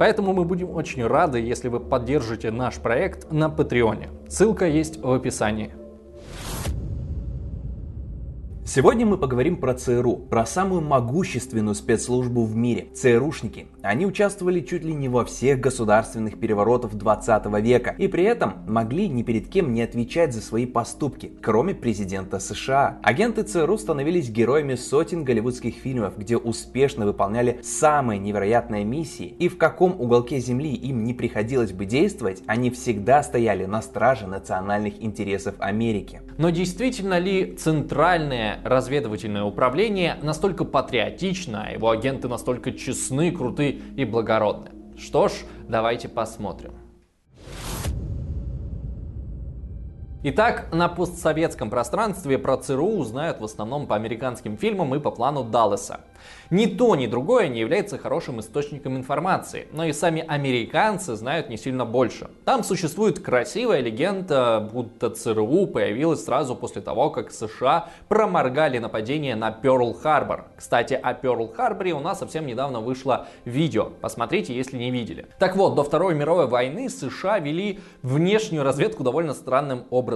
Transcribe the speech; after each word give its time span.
поэтому 0.00 0.32
мы 0.32 0.46
будем 0.46 0.70
очень 0.70 1.06
рады, 1.06 1.40
если 1.40 1.68
вы 1.68 1.78
поддержите 1.78 2.50
наш 2.50 2.76
проект 2.76 3.30
на 3.30 3.50
Патреоне. 3.50 4.08
Ссылка 4.28 4.66
есть 4.66 4.96
в 4.96 5.12
описании. 5.12 5.72
Сегодня 8.72 9.04
мы 9.04 9.18
поговорим 9.18 9.56
про 9.56 9.74
ЦРУ, 9.74 10.14
про 10.14 10.46
самую 10.46 10.80
могущественную 10.80 11.74
спецслужбу 11.74 12.44
в 12.44 12.54
мире– 12.54 12.86
ЦРУшники. 12.94 13.66
Они 13.82 14.06
участвовали 14.06 14.60
чуть 14.60 14.84
ли 14.84 14.94
не 14.94 15.08
во 15.08 15.24
всех 15.24 15.58
государственных 15.58 16.38
переворотах 16.38 16.94
20 16.94 17.46
века 17.64 17.96
и 17.98 18.06
при 18.06 18.22
этом 18.22 18.58
могли 18.68 19.08
ни 19.08 19.24
перед 19.24 19.48
кем 19.48 19.72
не 19.72 19.82
отвечать 19.82 20.32
за 20.32 20.40
свои 20.40 20.66
поступки, 20.66 21.32
кроме 21.42 21.74
президента 21.74 22.38
США. 22.38 23.00
Агенты 23.02 23.42
ЦРУ 23.42 23.76
становились 23.76 24.30
героями 24.30 24.76
сотен 24.76 25.24
голливудских 25.24 25.74
фильмов, 25.74 26.16
где 26.16 26.36
успешно 26.36 27.06
выполняли 27.06 27.58
самые 27.64 28.20
невероятные 28.20 28.84
миссии, 28.84 29.26
и 29.26 29.48
в 29.48 29.58
каком 29.58 30.00
уголке 30.00 30.38
земли 30.38 30.74
им 30.74 31.02
не 31.02 31.12
приходилось 31.12 31.72
бы 31.72 31.86
действовать, 31.86 32.44
они 32.46 32.70
всегда 32.70 33.24
стояли 33.24 33.64
на 33.64 33.82
страже 33.82 34.28
национальных 34.28 35.02
интересов 35.02 35.56
Америки. 35.58 36.20
Но 36.38 36.50
действительно 36.50 37.18
ли 37.18 37.56
центральная 37.56 38.59
разведывательное 38.64 39.44
управление 39.44 40.16
настолько 40.22 40.64
патриотично, 40.64 41.64
а 41.66 41.72
его 41.72 41.90
агенты 41.90 42.28
настолько 42.28 42.72
честны, 42.72 43.32
круты 43.32 43.80
и 43.96 44.04
благородны. 44.04 44.70
Что 44.98 45.28
ж, 45.28 45.32
давайте 45.68 46.08
посмотрим. 46.08 46.72
Итак, 50.22 50.66
на 50.70 50.90
постсоветском 50.90 51.70
пространстве 51.70 52.36
про 52.36 52.58
ЦРУ 52.58 52.98
узнают 52.98 53.40
в 53.40 53.44
основном 53.44 53.86
по 53.86 53.96
американским 53.96 54.58
фильмам 54.58 54.94
и 54.94 55.00
по 55.00 55.10
плану 55.10 55.44
Даллеса. 55.44 56.00
Ни 56.50 56.66
то, 56.66 56.94
ни 56.94 57.06
другое 57.06 57.48
не 57.48 57.60
является 57.60 57.96
хорошим 57.96 58.40
источником 58.40 58.98
информации, 58.98 59.68
но 59.72 59.86
и 59.86 59.94
сами 59.94 60.22
американцы 60.28 61.14
знают 61.14 61.48
не 61.48 61.56
сильно 61.56 61.86
больше. 61.86 62.28
Там 62.44 62.64
существует 62.64 63.20
красивая 63.20 63.80
легенда, 63.80 64.68
будто 64.70 65.08
ЦРУ 65.08 65.68
появилась 65.68 66.22
сразу 66.22 66.54
после 66.54 66.82
того, 66.82 67.08
как 67.08 67.30
США 67.30 67.88
проморгали 68.08 68.76
нападение 68.76 69.36
на 69.36 69.50
Пёрл-Харбор. 69.50 70.48
Кстати, 70.54 70.92
о 70.92 71.14
Пёрл-Харборе 71.14 71.92
у 71.92 72.00
нас 72.00 72.18
совсем 72.18 72.44
недавно 72.44 72.80
вышло 72.80 73.28
видео, 73.46 73.84
посмотрите, 74.02 74.54
если 74.54 74.76
не 74.76 74.90
видели. 74.90 75.28
Так 75.38 75.56
вот, 75.56 75.76
до 75.76 75.82
Второй 75.82 76.14
мировой 76.14 76.46
войны 76.46 76.90
США 76.90 77.38
вели 77.38 77.80
внешнюю 78.02 78.64
разведку 78.64 79.02
довольно 79.02 79.32
странным 79.32 79.84
образом. 79.88 80.09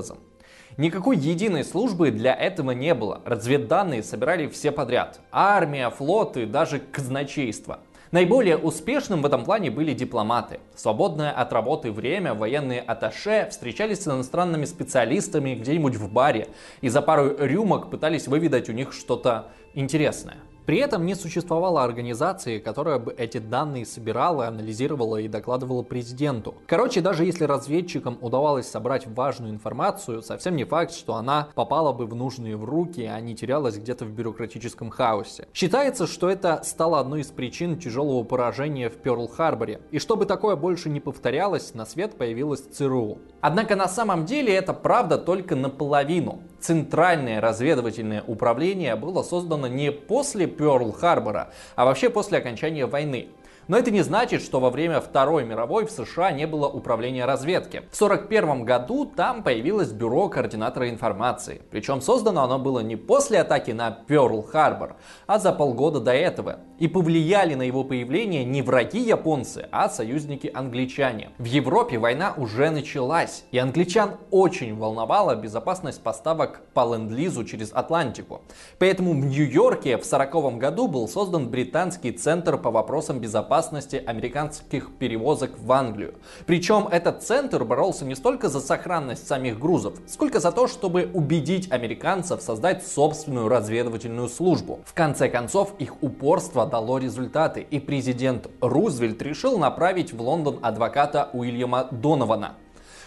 Никакой 0.77 1.17
единой 1.17 1.63
службы 1.63 2.11
для 2.11 2.35
этого 2.35 2.73
не 2.73 2.95
было. 2.95 3.21
Разведданные 3.25 4.03
собирали 4.03 4.49
все 4.49 4.73
подряд. 4.73 5.21
Армия, 5.31 5.89
флот 5.91 6.37
и 6.37 6.47
даже 6.47 6.81
казначейство. 6.81 7.79
Наиболее 8.11 8.57
успешным 8.57 9.23
в 9.23 9.27
этом 9.27 9.45
плане 9.45 9.71
были 9.71 9.93
дипломаты. 9.93 10.61
Свободное 10.77 11.33
от 11.33 11.53
работы 11.53 11.91
время 11.91 12.35
военные 12.35 12.81
атташе 12.81 13.49
встречались 13.51 14.03
с 14.03 14.07
иностранными 14.07 14.65
специалистами 14.65 15.55
где-нибудь 15.55 15.97
в 15.97 16.13
баре 16.13 16.49
и 16.81 16.89
за 16.89 17.03
пару 17.03 17.37
рюмок 17.37 17.91
пытались 17.91 18.29
выведать 18.29 18.69
у 18.69 18.73
них 18.73 18.93
что-то 18.93 19.53
интересное. 19.75 20.37
При 20.67 20.79
этом 20.79 21.05
не 21.05 21.15
существовало 21.15 21.85
организации, 21.85 22.59
которая 22.59 22.99
бы 22.99 23.13
эти 23.13 23.37
данные 23.37 23.85
собирала, 23.85 24.47
анализировала 24.47 25.19
и 25.19 25.29
докладывала 25.29 25.83
президенту. 25.83 26.55
Короче, 26.67 27.03
даже 27.03 27.27
если 27.27 27.45
разведчикам 27.45 28.17
удавалось 28.23 28.67
собрать 28.67 29.07
важную 29.07 29.53
информацию, 29.53 30.23
совсем 30.23 30.57
не 30.57 30.65
факт, 30.65 30.93
что 30.93 31.17
она 31.17 31.49
попала 31.55 31.93
бы 31.93 32.07
в 32.07 32.15
нужные 32.15 32.57
в 32.57 32.65
руки, 32.65 33.03
а 33.03 33.21
не 33.21 33.35
терялась 33.35 33.77
где-то 33.77 34.07
в 34.07 34.11
бюрократическом 34.11 34.89
хаосе. 34.89 35.47
Считается, 35.53 36.07
что 36.07 36.31
это 36.31 36.63
стало 36.65 36.99
одной 36.99 37.21
из 37.21 37.27
причин 37.27 37.79
тяжелого 37.79 38.25
поражения 38.25 38.89
в 38.89 38.97
Пёрл-Харборе. 38.97 39.83
И 39.91 39.99
чтобы 39.99 40.25
такое 40.25 40.57
больше 40.57 40.89
не 40.89 41.01
повторялось, 41.01 41.75
на 41.75 41.85
свет 41.85 42.17
появилась 42.17 42.63
ЦРУ. 42.63 43.19
Однако 43.43 43.77
на 43.77 43.89
самом 43.89 44.25
деле 44.25 44.55
это 44.55 44.73
правда 44.73 45.19
только 45.19 45.57
наполовину. 45.57 46.41
Центральное 46.65 47.43
разведывательное 47.43 48.25
управление 48.27 48.97
было 48.97 49.23
создано 49.23 49.67
не 49.67 49.93
после 49.93 50.47
Пёрл-Харбора, 50.47 51.49
а 51.77 51.85
вообще 51.85 52.09
после 52.09 52.39
окончания 52.39 52.87
войны. 52.87 53.29
Но 53.67 53.79
это 53.79 53.91
не 53.91 54.03
значит, 54.03 54.43
что 54.43 54.61
во 54.61 54.69
время 54.69 55.01
Второй 55.01 55.45
мировой 55.45 55.87
в 55.87 55.91
США 55.91 56.33
не 56.33 56.47
было 56.47 56.69
управления 56.69 57.25
разведки. 57.25 57.83
В 57.91 58.03
1941 58.03 58.65
году 58.65 59.07
там 59.07 59.43
появилось 59.43 59.91
бюро 59.91 60.29
координатора 60.29 60.91
информации. 60.91 61.63
Причем 61.71 62.03
создано 62.03 62.43
оно 62.43 62.59
было 62.59 62.81
не 62.81 62.97
после 62.97 63.41
атаки 63.41 63.71
на 63.71 64.05
Пёрл-Харбор, 64.07 64.97
а 65.27 65.39
за 65.39 65.53
полгода 65.53 66.01
до 66.01 66.13
этого. 66.13 66.61
И 66.79 66.89
повлияли 66.89 67.55
на 67.55 67.63
его 67.63 67.85
появление 67.85 68.45
не 68.45 68.61
враги 68.61 69.01
японцы, 69.01 69.69
а 69.73 69.89
союзники 69.89 70.51
англичане. 70.53 71.31
В 71.39 71.45
Европе 71.45 71.99
война 71.99 72.35
уже 72.37 72.71
началась, 72.71 73.45
и 73.51 73.59
англичан 73.59 74.17
очень 74.31 74.77
волновала 74.77 75.37
безопасность 75.37 76.03
поставок 76.03 76.61
по 76.75 76.81
ленд-лизу 76.81 77.45
через 77.45 77.73
Атлантику. 77.73 78.43
Поэтому 78.79 79.13
в 79.13 79.25
Нью-Йорке 79.25 79.97
в 79.97 80.05
1940 80.05 80.59
году 80.59 80.89
был 80.89 81.09
создан 81.09 81.49
британский 81.49 82.13
центр 82.13 82.59
по 82.59 82.71
вопросам 82.71 83.21
безопасности 83.21 83.54
безопасности 83.55 84.03
американских 84.05 84.91
перевозок 84.99 85.53
в 85.59 85.71
Англию. 85.71 86.15
Причем 86.45 86.89
этот 86.89 87.23
центр 87.23 87.65
боролся 87.65 88.05
не 88.05 88.17
столько 88.17 88.49
за 88.49 88.61
сохранность 88.61 89.29
самих 89.29 89.61
грузов, 89.61 89.95
сколько 90.09 90.41
за 90.41 90.51
то, 90.51 90.67
чтобы 90.67 91.09
убедить 91.15 91.71
американцев 91.71 92.43
создать 92.43 92.85
собственную 92.85 93.49
разведывательную 93.49 94.29
службу. 94.29 94.81
В 94.85 94.93
конце 94.93 95.29
концов, 95.29 95.75
их 95.79 96.03
упорство 96.03 96.67
дало 96.67 96.99
результаты, 96.99 97.61
и 97.61 97.79
президент 97.79 98.49
Рузвельт 98.61 99.23
решил 99.23 99.57
направить 99.59 100.13
в 100.13 100.21
Лондон 100.21 100.59
адвоката 100.61 101.31
Уильяма 101.33 101.87
Донована, 101.93 102.55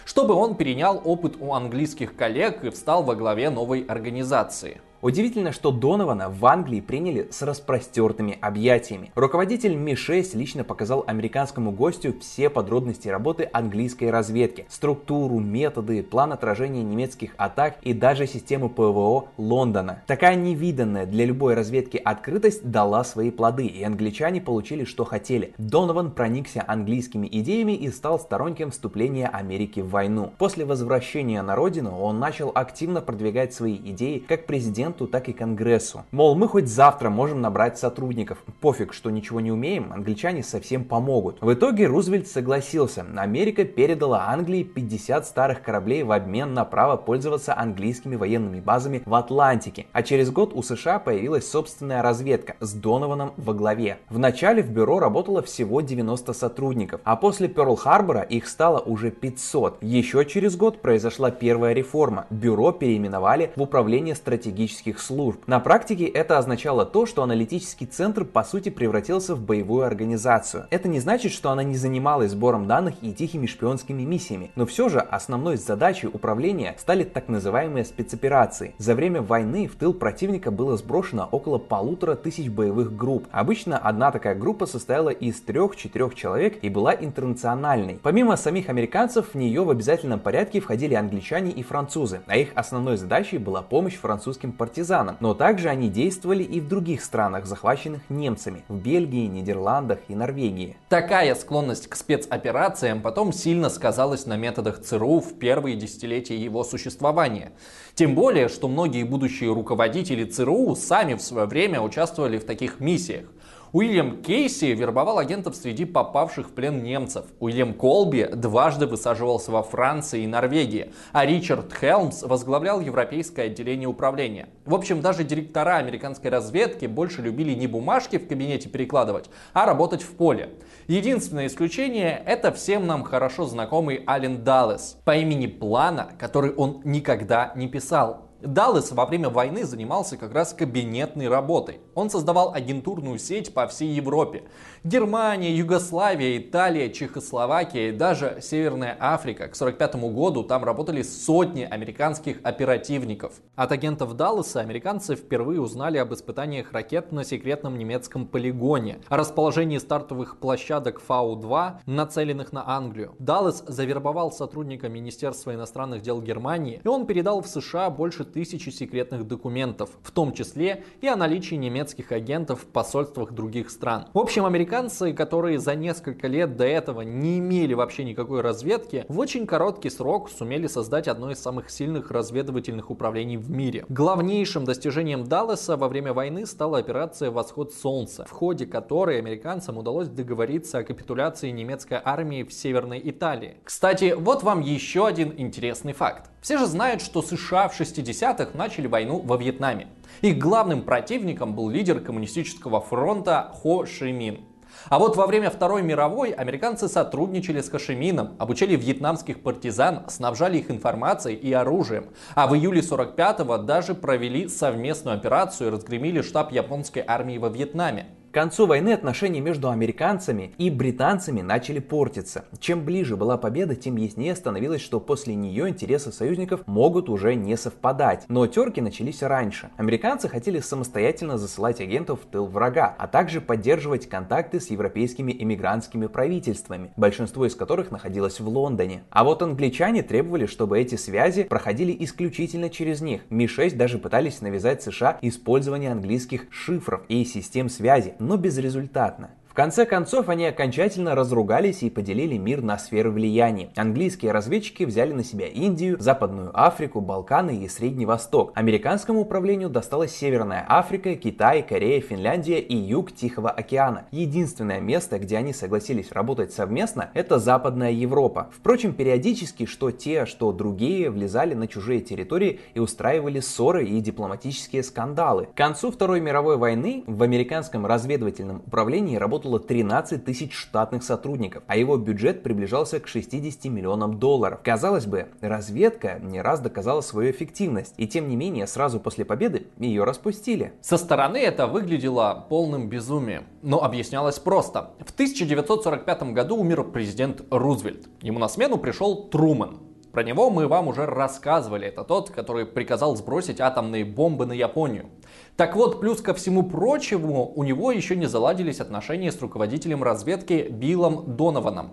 чтобы 0.06 0.32
он 0.32 0.54
перенял 0.54 1.02
опыт 1.04 1.34
у 1.40 1.52
английских 1.52 2.16
коллег 2.16 2.64
и 2.64 2.70
встал 2.70 3.02
во 3.02 3.14
главе 3.14 3.50
новой 3.50 3.82
организации. 3.82 4.80
Удивительно, 5.00 5.52
что 5.52 5.70
Донована 5.70 6.28
в 6.28 6.44
Англии 6.44 6.80
приняли 6.80 7.28
с 7.30 7.42
распростертыми 7.42 8.36
объятиями. 8.40 9.12
Руководитель 9.14 9.76
Ми-6 9.76 10.36
лично 10.36 10.64
показал 10.64 11.04
американскому 11.06 11.70
гостю 11.70 12.16
все 12.20 12.50
подробности 12.50 13.08
работы 13.08 13.48
английской 13.52 14.10
разведки, 14.10 14.66
структуру, 14.68 15.38
методы, 15.38 16.02
план 16.02 16.32
отражения 16.32 16.82
немецких 16.82 17.34
атак 17.36 17.76
и 17.82 17.92
даже 17.92 18.26
систему 18.26 18.68
ПВО 18.68 19.28
Лондона. 19.36 20.02
Такая 20.08 20.34
невиданная 20.34 21.06
для 21.06 21.26
любой 21.26 21.54
разведки 21.54 21.96
открытость 21.96 22.68
дала 22.68 23.04
свои 23.04 23.30
плоды, 23.30 23.66
и 23.66 23.84
англичане 23.84 24.40
получили, 24.40 24.82
что 24.82 25.04
хотели. 25.04 25.54
Донован 25.58 26.10
проникся 26.10 26.64
английскими 26.66 27.28
идеями 27.30 27.72
и 27.72 27.88
стал 27.90 28.18
сторонником 28.18 28.72
вступления 28.72 29.28
Америки 29.28 29.78
в 29.78 29.90
войну. 29.90 30.32
После 30.38 30.64
возвращения 30.64 31.40
на 31.42 31.54
родину 31.54 31.96
он 31.96 32.18
начал 32.18 32.50
активно 32.52 33.00
продвигать 33.00 33.54
свои 33.54 33.76
идеи 33.76 34.18
как 34.18 34.46
президент 34.46 34.87
президенту, 34.88 35.06
так 35.06 35.28
и 35.28 35.32
Конгрессу. 35.32 36.04
Мол, 36.10 36.34
мы 36.34 36.48
хоть 36.48 36.68
завтра 36.68 37.10
можем 37.10 37.40
набрать 37.40 37.78
сотрудников. 37.78 38.38
Пофиг, 38.60 38.92
что 38.92 39.10
ничего 39.10 39.40
не 39.40 39.52
умеем, 39.52 39.92
англичане 39.92 40.42
совсем 40.42 40.84
помогут. 40.84 41.38
В 41.40 41.52
итоге 41.52 41.86
Рузвельт 41.86 42.28
согласился. 42.28 43.04
Америка 43.16 43.64
передала 43.64 44.28
Англии 44.28 44.62
50 44.62 45.26
старых 45.26 45.62
кораблей 45.62 46.02
в 46.02 46.12
обмен 46.12 46.54
на 46.54 46.64
право 46.64 46.96
пользоваться 46.96 47.56
английскими 47.56 48.16
военными 48.16 48.60
базами 48.60 49.02
в 49.04 49.14
Атлантике. 49.14 49.86
А 49.92 50.02
через 50.02 50.30
год 50.30 50.52
у 50.54 50.62
США 50.62 50.98
появилась 50.98 51.50
собственная 51.50 52.02
разведка 52.02 52.56
с 52.60 52.72
Донованом 52.72 53.32
во 53.36 53.54
главе. 53.54 53.98
В 54.08 54.18
начале 54.18 54.62
в 54.62 54.70
бюро 54.70 54.98
работало 54.98 55.42
всего 55.42 55.80
90 55.80 56.32
сотрудников, 56.32 57.00
а 57.04 57.16
после 57.16 57.48
Перл-Харбора 57.48 58.22
их 58.22 58.48
стало 58.48 58.78
уже 58.80 59.10
500. 59.10 59.82
Еще 59.82 60.24
через 60.24 60.56
год 60.56 60.80
произошла 60.80 61.30
первая 61.30 61.72
реформа. 61.74 62.26
Бюро 62.30 62.72
переименовали 62.72 63.52
в 63.56 63.62
Управление 63.62 64.14
стратегических 64.14 64.77
аналитических 64.78 65.00
служб. 65.00 65.40
На 65.46 65.60
практике 65.60 66.04
это 66.06 66.38
означало 66.38 66.84
то, 66.84 67.06
что 67.06 67.22
аналитический 67.22 67.86
центр 67.86 68.24
по 68.24 68.44
сути 68.44 68.68
превратился 68.68 69.34
в 69.34 69.40
боевую 69.40 69.84
организацию. 69.84 70.66
Это 70.70 70.88
не 70.88 71.00
значит, 71.00 71.32
что 71.32 71.50
она 71.50 71.62
не 71.62 71.76
занималась 71.76 72.32
сбором 72.32 72.66
данных 72.66 72.94
и 73.02 73.12
тихими 73.12 73.46
шпионскими 73.46 74.02
миссиями, 74.02 74.50
но 74.56 74.66
все 74.66 74.88
же 74.88 75.00
основной 75.00 75.56
задачей 75.56 76.06
управления 76.06 76.74
стали 76.78 77.04
так 77.04 77.28
называемые 77.28 77.84
спецоперации. 77.84 78.74
За 78.78 78.94
время 78.94 79.22
войны 79.22 79.66
в 79.66 79.76
тыл 79.76 79.94
противника 79.94 80.50
было 80.50 80.76
сброшено 80.76 81.28
около 81.30 81.58
полутора 81.58 82.14
тысяч 82.14 82.48
боевых 82.48 82.96
групп. 82.96 83.26
Обычно 83.32 83.78
одна 83.78 84.10
такая 84.10 84.34
группа 84.34 84.66
состояла 84.66 85.10
из 85.10 85.40
трех-четырех 85.40 86.14
человек 86.14 86.58
и 86.62 86.68
была 86.68 86.94
интернациональной. 86.94 87.98
Помимо 88.02 88.36
самих 88.36 88.68
американцев, 88.68 89.30
в 89.32 89.34
нее 89.34 89.64
в 89.64 89.70
обязательном 89.70 90.20
порядке 90.20 90.60
входили 90.60 90.94
англичане 90.94 91.50
и 91.50 91.62
французы, 91.62 92.20
а 92.26 92.36
их 92.36 92.50
основной 92.54 92.96
задачей 92.96 93.38
была 93.38 93.62
помощь 93.62 93.96
французским 93.96 94.52
партизанам. 94.68 95.16
Но 95.20 95.32
также 95.32 95.70
они 95.70 95.88
действовали 95.88 96.42
и 96.42 96.60
в 96.60 96.68
других 96.68 97.02
странах, 97.02 97.46
захваченных 97.46 98.02
немцами, 98.10 98.64
в 98.68 98.76
Бельгии, 98.76 99.26
Нидерландах 99.26 100.00
и 100.08 100.14
Норвегии. 100.14 100.76
Такая 100.90 101.34
склонность 101.34 101.88
к 101.88 101.96
спецоперациям 101.96 103.00
потом 103.00 103.32
сильно 103.32 103.70
сказалась 103.70 104.26
на 104.26 104.36
методах 104.36 104.80
ЦРУ 104.82 105.20
в 105.20 105.38
первые 105.38 105.76
десятилетия 105.76 106.36
его 106.36 106.64
существования. 106.64 107.52
Тем 107.94 108.14
более, 108.14 108.48
что 108.48 108.68
многие 108.68 109.04
будущие 109.04 109.52
руководители 109.52 110.24
ЦРУ 110.24 110.76
сами 110.76 111.14
в 111.14 111.22
свое 111.22 111.46
время 111.46 111.80
участвовали 111.80 112.38
в 112.38 112.44
таких 112.44 112.78
миссиях. 112.78 113.24
Уильям 113.70 114.22
Кейси 114.22 114.66
вербовал 114.66 115.18
агентов 115.18 115.54
среди 115.54 115.84
попавших 115.84 116.48
в 116.48 116.52
плен 116.52 116.82
немцев. 116.82 117.26
Уильям 117.38 117.74
Колби 117.74 118.24
дважды 118.24 118.86
высаживался 118.86 119.52
во 119.52 119.62
Франции 119.62 120.22
и 120.22 120.26
Норвегии, 120.26 120.92
а 121.12 121.26
Ричард 121.26 121.74
Хелмс 121.74 122.22
возглавлял 122.22 122.80
европейское 122.80 123.46
отделение 123.46 123.86
управления. 123.86 124.48
В 124.64 124.74
общем, 124.74 125.02
даже 125.02 125.22
директора 125.22 125.76
американской 125.76 126.30
разведки 126.30 126.86
больше 126.86 127.20
любили 127.20 127.52
не 127.52 127.66
бумажки 127.66 128.16
в 128.16 128.26
кабинете 128.26 128.70
перекладывать, 128.70 129.28
а 129.52 129.66
работать 129.66 130.02
в 130.02 130.12
поле. 130.12 130.54
Единственное 130.86 131.46
исключение– 131.46 132.22
это 132.26 132.52
всем 132.52 132.86
нам 132.86 133.04
хорошо 133.04 133.44
знакомый 133.44 134.02
Ален 134.08 134.44
Даллес 134.44 134.96
по 135.04 135.14
имени 135.14 135.46
Плана, 135.46 136.12
который 136.18 136.54
он 136.54 136.80
никогда 136.84 137.52
не 137.54 137.68
писал. 137.68 138.27
Даллес 138.40 138.92
во 138.92 139.04
время 139.04 139.30
войны 139.30 139.64
занимался 139.64 140.16
как 140.16 140.32
раз 140.32 140.54
кабинетной 140.54 141.26
работой. 141.26 141.80
Он 141.96 142.08
создавал 142.08 142.54
агентурную 142.54 143.18
сеть 143.18 143.52
по 143.52 143.66
всей 143.66 143.88
Европе. 143.88 144.44
Германия, 144.84 145.52
Югославия, 145.56 146.38
Италия, 146.38 146.88
Чехословакия 146.92 147.88
и 147.88 147.92
даже 147.92 148.38
Северная 148.40 148.96
Африка. 149.00 149.48
К 149.48 149.56
1945 149.56 150.12
году 150.14 150.44
там 150.44 150.62
работали 150.62 151.02
сотни 151.02 151.62
американских 151.64 152.38
оперативников. 152.44 153.32
От 153.56 153.72
агентов 153.72 154.14
Даллеса 154.14 154.60
американцы 154.60 155.16
впервые 155.16 155.60
узнали 155.60 155.98
об 155.98 156.14
испытаниях 156.14 156.70
ракет 156.70 157.10
на 157.10 157.24
секретном 157.24 157.76
немецком 157.76 158.24
полигоне, 158.24 159.00
о 159.08 159.16
расположении 159.16 159.78
стартовых 159.78 160.38
площадок 160.38 161.00
Фау-2, 161.00 161.78
нацеленных 161.86 162.52
на 162.52 162.68
Англию. 162.68 163.16
Даллес 163.18 163.64
завербовал 163.66 164.30
сотрудника 164.30 164.88
Министерства 164.88 165.52
иностранных 165.52 166.02
дел 166.02 166.22
Германии, 166.22 166.80
и 166.84 166.88
он 166.88 167.04
передал 167.04 167.42
в 167.42 167.48
США 167.48 167.90
больше 167.90 168.27
тысячи 168.32 168.70
секретных 168.70 169.26
документов, 169.26 169.90
в 170.02 170.10
том 170.10 170.32
числе 170.32 170.84
и 171.00 171.08
о 171.08 171.16
наличии 171.16 171.56
немецких 171.56 172.12
агентов 172.12 172.62
в 172.62 172.66
посольствах 172.66 173.32
других 173.32 173.70
стран. 173.70 174.06
В 174.14 174.18
общем, 174.18 174.44
американцы, 174.44 175.12
которые 175.12 175.58
за 175.58 175.74
несколько 175.74 176.28
лет 176.28 176.56
до 176.56 176.64
этого 176.64 177.02
не 177.02 177.38
имели 177.38 177.74
вообще 177.74 178.04
никакой 178.04 178.40
разведки, 178.40 179.04
в 179.08 179.18
очень 179.18 179.46
короткий 179.46 179.90
срок 179.90 180.30
сумели 180.30 180.66
создать 180.66 181.08
одно 181.08 181.30
из 181.30 181.38
самых 181.38 181.70
сильных 181.70 182.10
разведывательных 182.10 182.90
управлений 182.90 183.36
в 183.36 183.50
мире. 183.50 183.84
Главнейшим 183.88 184.64
достижением 184.64 185.24
Даллеса 185.24 185.76
во 185.76 185.88
время 185.88 186.12
войны 186.12 186.46
стала 186.46 186.78
операция 186.78 187.30
«Восход 187.30 187.72
Солнца», 187.72 188.24
в 188.24 188.30
ходе 188.30 188.66
которой 188.66 189.18
американцам 189.18 189.78
удалось 189.78 190.08
договориться 190.08 190.78
о 190.78 190.84
капитуляции 190.84 191.50
немецкой 191.50 192.00
армии 192.04 192.42
в 192.42 192.52
Северной 192.52 193.00
Италии. 193.02 193.56
Кстати, 193.64 194.14
вот 194.16 194.42
вам 194.42 194.60
еще 194.60 195.06
один 195.06 195.34
интересный 195.36 195.92
факт. 195.92 196.30
Все 196.40 196.56
же 196.56 196.66
знают, 196.66 197.02
что 197.02 197.22
США 197.22 197.68
в 197.68 197.78
60-х 197.78 198.50
начали 198.54 198.86
войну 198.86 199.20
во 199.20 199.36
Вьетнаме. 199.36 199.88
Их 200.22 200.38
главным 200.38 200.82
противником 200.82 201.54
был 201.54 201.68
лидер 201.68 202.00
коммунистического 202.00 202.80
фронта 202.80 203.52
Хо 203.54 203.86
Ши 203.86 204.12
Мин. 204.12 204.44
А 204.88 204.98
вот 204.98 205.16
во 205.16 205.26
время 205.26 205.50
Второй 205.50 205.82
мировой 205.82 206.30
американцы 206.30 206.88
сотрудничали 206.88 207.60
с 207.60 207.68
Хашимином, 207.68 208.36
обучали 208.38 208.76
вьетнамских 208.76 209.42
партизан, 209.42 210.04
снабжали 210.08 210.58
их 210.58 210.70
информацией 210.70 211.36
и 211.36 211.52
оружием. 211.52 212.06
А 212.34 212.46
в 212.46 212.54
июле 212.54 212.80
45-го 212.80 213.58
даже 213.58 213.94
провели 213.94 214.48
совместную 214.48 215.16
операцию 215.16 215.68
и 215.68 215.72
разгромили 215.72 216.22
штаб 216.22 216.52
японской 216.52 217.02
армии 217.06 217.38
во 217.38 217.48
Вьетнаме. 217.48 218.06
К 218.30 218.34
концу 218.34 218.66
войны 218.66 218.92
отношения 218.92 219.40
между 219.40 219.70
американцами 219.70 220.52
и 220.58 220.68
британцами 220.68 221.40
начали 221.40 221.78
портиться. 221.78 222.44
Чем 222.60 222.84
ближе 222.84 223.16
была 223.16 223.38
победа, 223.38 223.74
тем 223.74 223.96
яснее 223.96 224.36
становилось, 224.36 224.82
что 224.82 225.00
после 225.00 225.34
нее 225.34 225.66
интересы 225.66 226.12
союзников 226.12 226.60
могут 226.66 227.08
уже 227.08 227.34
не 227.34 227.56
совпадать. 227.56 228.26
Но 228.28 228.46
терки 228.46 228.82
начались 228.82 229.22
раньше. 229.22 229.70
Американцы 229.78 230.28
хотели 230.28 230.60
самостоятельно 230.60 231.38
засылать 231.38 231.80
агентов 231.80 232.20
в 232.20 232.26
тыл 232.26 232.44
врага, 232.44 232.94
а 232.98 233.06
также 233.06 233.40
поддерживать 233.40 234.10
контакты 234.10 234.60
с 234.60 234.68
европейскими 234.68 235.32
эмигрантскими 235.32 236.06
правительствами, 236.06 236.92
большинство 236.98 237.46
из 237.46 237.54
которых 237.54 237.90
находилось 237.90 238.40
в 238.40 238.48
Лондоне. 238.48 239.04
А 239.08 239.24
вот 239.24 239.40
англичане 239.40 240.02
требовали, 240.02 240.44
чтобы 240.44 240.78
эти 240.78 240.96
связи 240.96 241.44
проходили 241.44 241.96
исключительно 242.04 242.68
через 242.68 243.00
них. 243.00 243.22
Ми-6 243.30 243.74
даже 243.74 243.96
пытались 243.96 244.42
навязать 244.42 244.82
США 244.82 245.18
использование 245.22 245.92
английских 245.92 246.48
шифров 246.50 247.00
и 247.08 247.24
систем 247.24 247.70
связи, 247.70 248.16
но 248.18 248.36
безрезультатно 248.36 249.30
конце 249.58 249.86
концов, 249.86 250.28
они 250.28 250.46
окончательно 250.46 251.16
разругались 251.16 251.82
и 251.82 251.90
поделили 251.90 252.36
мир 252.36 252.62
на 252.62 252.78
сферы 252.78 253.10
влияния. 253.10 253.70
Английские 253.74 254.30
разведчики 254.30 254.84
взяли 254.84 255.12
на 255.12 255.24
себя 255.24 255.48
Индию, 255.48 255.96
Западную 255.98 256.52
Африку, 256.54 257.00
Балканы 257.00 257.56
и 257.56 257.66
Средний 257.66 258.06
Восток. 258.06 258.52
Американскому 258.54 259.22
управлению 259.22 259.68
досталась 259.68 260.14
Северная 260.14 260.64
Африка, 260.68 261.16
Китай, 261.16 261.64
Корея, 261.64 262.00
Финляндия 262.00 262.60
и 262.60 262.76
юг 262.76 263.10
Тихого 263.10 263.50
океана. 263.50 264.06
Единственное 264.12 264.80
место, 264.80 265.18
где 265.18 265.38
они 265.38 265.52
согласились 265.52 266.12
работать 266.12 266.52
совместно, 266.52 267.10
это 267.14 267.40
Западная 267.40 267.90
Европа. 267.90 268.50
Впрочем, 268.56 268.92
периодически 268.92 269.66
что 269.66 269.90
те, 269.90 270.24
что 270.24 270.52
другие 270.52 271.10
влезали 271.10 271.54
на 271.54 271.66
чужие 271.66 272.00
территории 272.00 272.60
и 272.74 272.78
устраивали 272.78 273.40
ссоры 273.40 273.86
и 273.86 274.00
дипломатические 274.00 274.84
скандалы. 274.84 275.46
К 275.46 275.56
концу 275.56 275.90
Второй 275.90 276.20
мировой 276.20 276.58
войны 276.58 277.02
в 277.08 277.24
американском 277.24 277.86
разведывательном 277.86 278.62
управлении 278.64 279.16
работал 279.16 279.47
работало 279.48 279.58
13 279.60 280.24
тысяч 280.24 280.54
штатных 280.54 281.02
сотрудников, 281.02 281.62
а 281.66 281.76
его 281.76 281.96
бюджет 281.96 282.42
приближался 282.42 283.00
к 283.00 283.08
60 283.08 283.64
миллионам 283.66 284.18
долларов. 284.18 284.60
Казалось 284.62 285.06
бы, 285.06 285.28
разведка 285.40 286.18
не 286.22 286.40
раз 286.42 286.60
доказала 286.60 287.00
свою 287.00 287.30
эффективность, 287.30 287.94
и 287.96 288.06
тем 288.06 288.28
не 288.28 288.36
менее 288.36 288.66
сразу 288.66 289.00
после 289.00 289.24
победы 289.24 289.66
ее 289.78 290.04
распустили. 290.04 290.72
Со 290.80 290.98
стороны 290.98 291.38
это 291.38 291.66
выглядело 291.66 292.46
полным 292.48 292.88
безумием, 292.88 293.44
но 293.62 293.82
объяснялось 293.82 294.38
просто. 294.38 294.90
В 295.04 295.12
1945 295.12 296.22
году 296.34 296.56
умер 296.56 296.84
президент 296.84 297.42
Рузвельт. 297.50 298.08
Ему 298.22 298.38
на 298.38 298.48
смену 298.48 298.78
пришел 298.78 299.28
Труман, 299.28 299.78
про 300.18 300.24
него 300.24 300.50
мы 300.50 300.66
вам 300.66 300.88
уже 300.88 301.06
рассказывали. 301.06 301.86
Это 301.86 302.02
тот, 302.02 302.30
который 302.30 302.66
приказал 302.66 303.14
сбросить 303.14 303.60
атомные 303.60 304.04
бомбы 304.04 304.46
на 304.46 304.52
Японию. 304.52 305.06
Так 305.54 305.76
вот, 305.76 306.00
плюс 306.00 306.20
ко 306.20 306.34
всему 306.34 306.64
прочему, 306.64 307.52
у 307.54 307.62
него 307.62 307.92
еще 307.92 308.16
не 308.16 308.26
заладились 308.26 308.80
отношения 308.80 309.30
с 309.30 309.40
руководителем 309.40 310.02
разведки 310.02 310.66
Биллом 310.68 311.36
Донованом. 311.36 311.92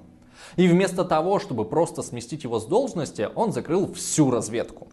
И 0.55 0.67
вместо 0.67 1.05
того, 1.05 1.37
чтобы 1.37 1.65
просто 1.65 2.01
сместить 2.01 2.45
его 2.45 2.59
с 2.59 2.65
должности, 2.65 3.29
он 3.35 3.51
закрыл 3.51 3.93
всю 3.93 4.31
разведку. 4.31 4.87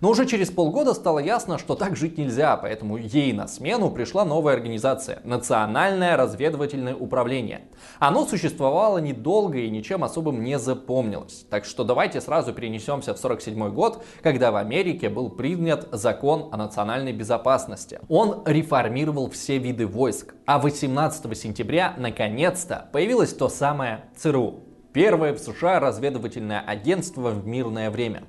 Но 0.00 0.10
уже 0.10 0.26
через 0.26 0.50
полгода 0.50 0.94
стало 0.94 1.18
ясно, 1.18 1.58
что 1.58 1.74
так 1.74 1.96
жить 1.96 2.18
нельзя, 2.18 2.56
поэтому 2.56 2.96
ей 2.96 3.32
на 3.32 3.46
смену 3.46 3.90
пришла 3.90 4.24
новая 4.24 4.54
организация– 4.54 5.20
Национальное 5.24 6.16
разведывательное 6.16 6.94
управление. 6.94 7.62
Оно 7.98 8.26
существовало 8.26 8.98
недолго 8.98 9.58
и 9.58 9.70
ничем 9.70 10.04
особым 10.04 10.42
не 10.42 10.58
запомнилось. 10.58 11.46
Так 11.50 11.64
что 11.64 11.84
давайте 11.84 12.20
сразу 12.20 12.52
перенесемся 12.52 13.14
в 13.14 13.18
47 13.18 13.70
год, 13.70 14.04
когда 14.22 14.50
в 14.50 14.56
Америке 14.56 15.08
был 15.08 15.30
принят 15.30 15.88
закон 15.92 16.48
о 16.52 16.56
национальной 16.56 17.12
безопасности. 17.12 18.00
Он 18.08 18.42
реформировал 18.46 19.30
все 19.30 19.58
виды 19.58 19.86
войск, 19.86 20.34
а 20.46 20.58
18 20.58 21.36
сентября 21.36 21.94
наконец-то 21.96 22.88
появилось 22.92 23.32
то 23.32 23.48
самое 23.48 24.06
ЦРУ 24.16 24.64
Первое 24.94 25.34
в 25.34 25.40
США 25.40 25.80
разведывательное 25.80 26.60
агентство 26.60 27.30
в 27.30 27.44
мирное 27.48 27.90
время. 27.90 28.22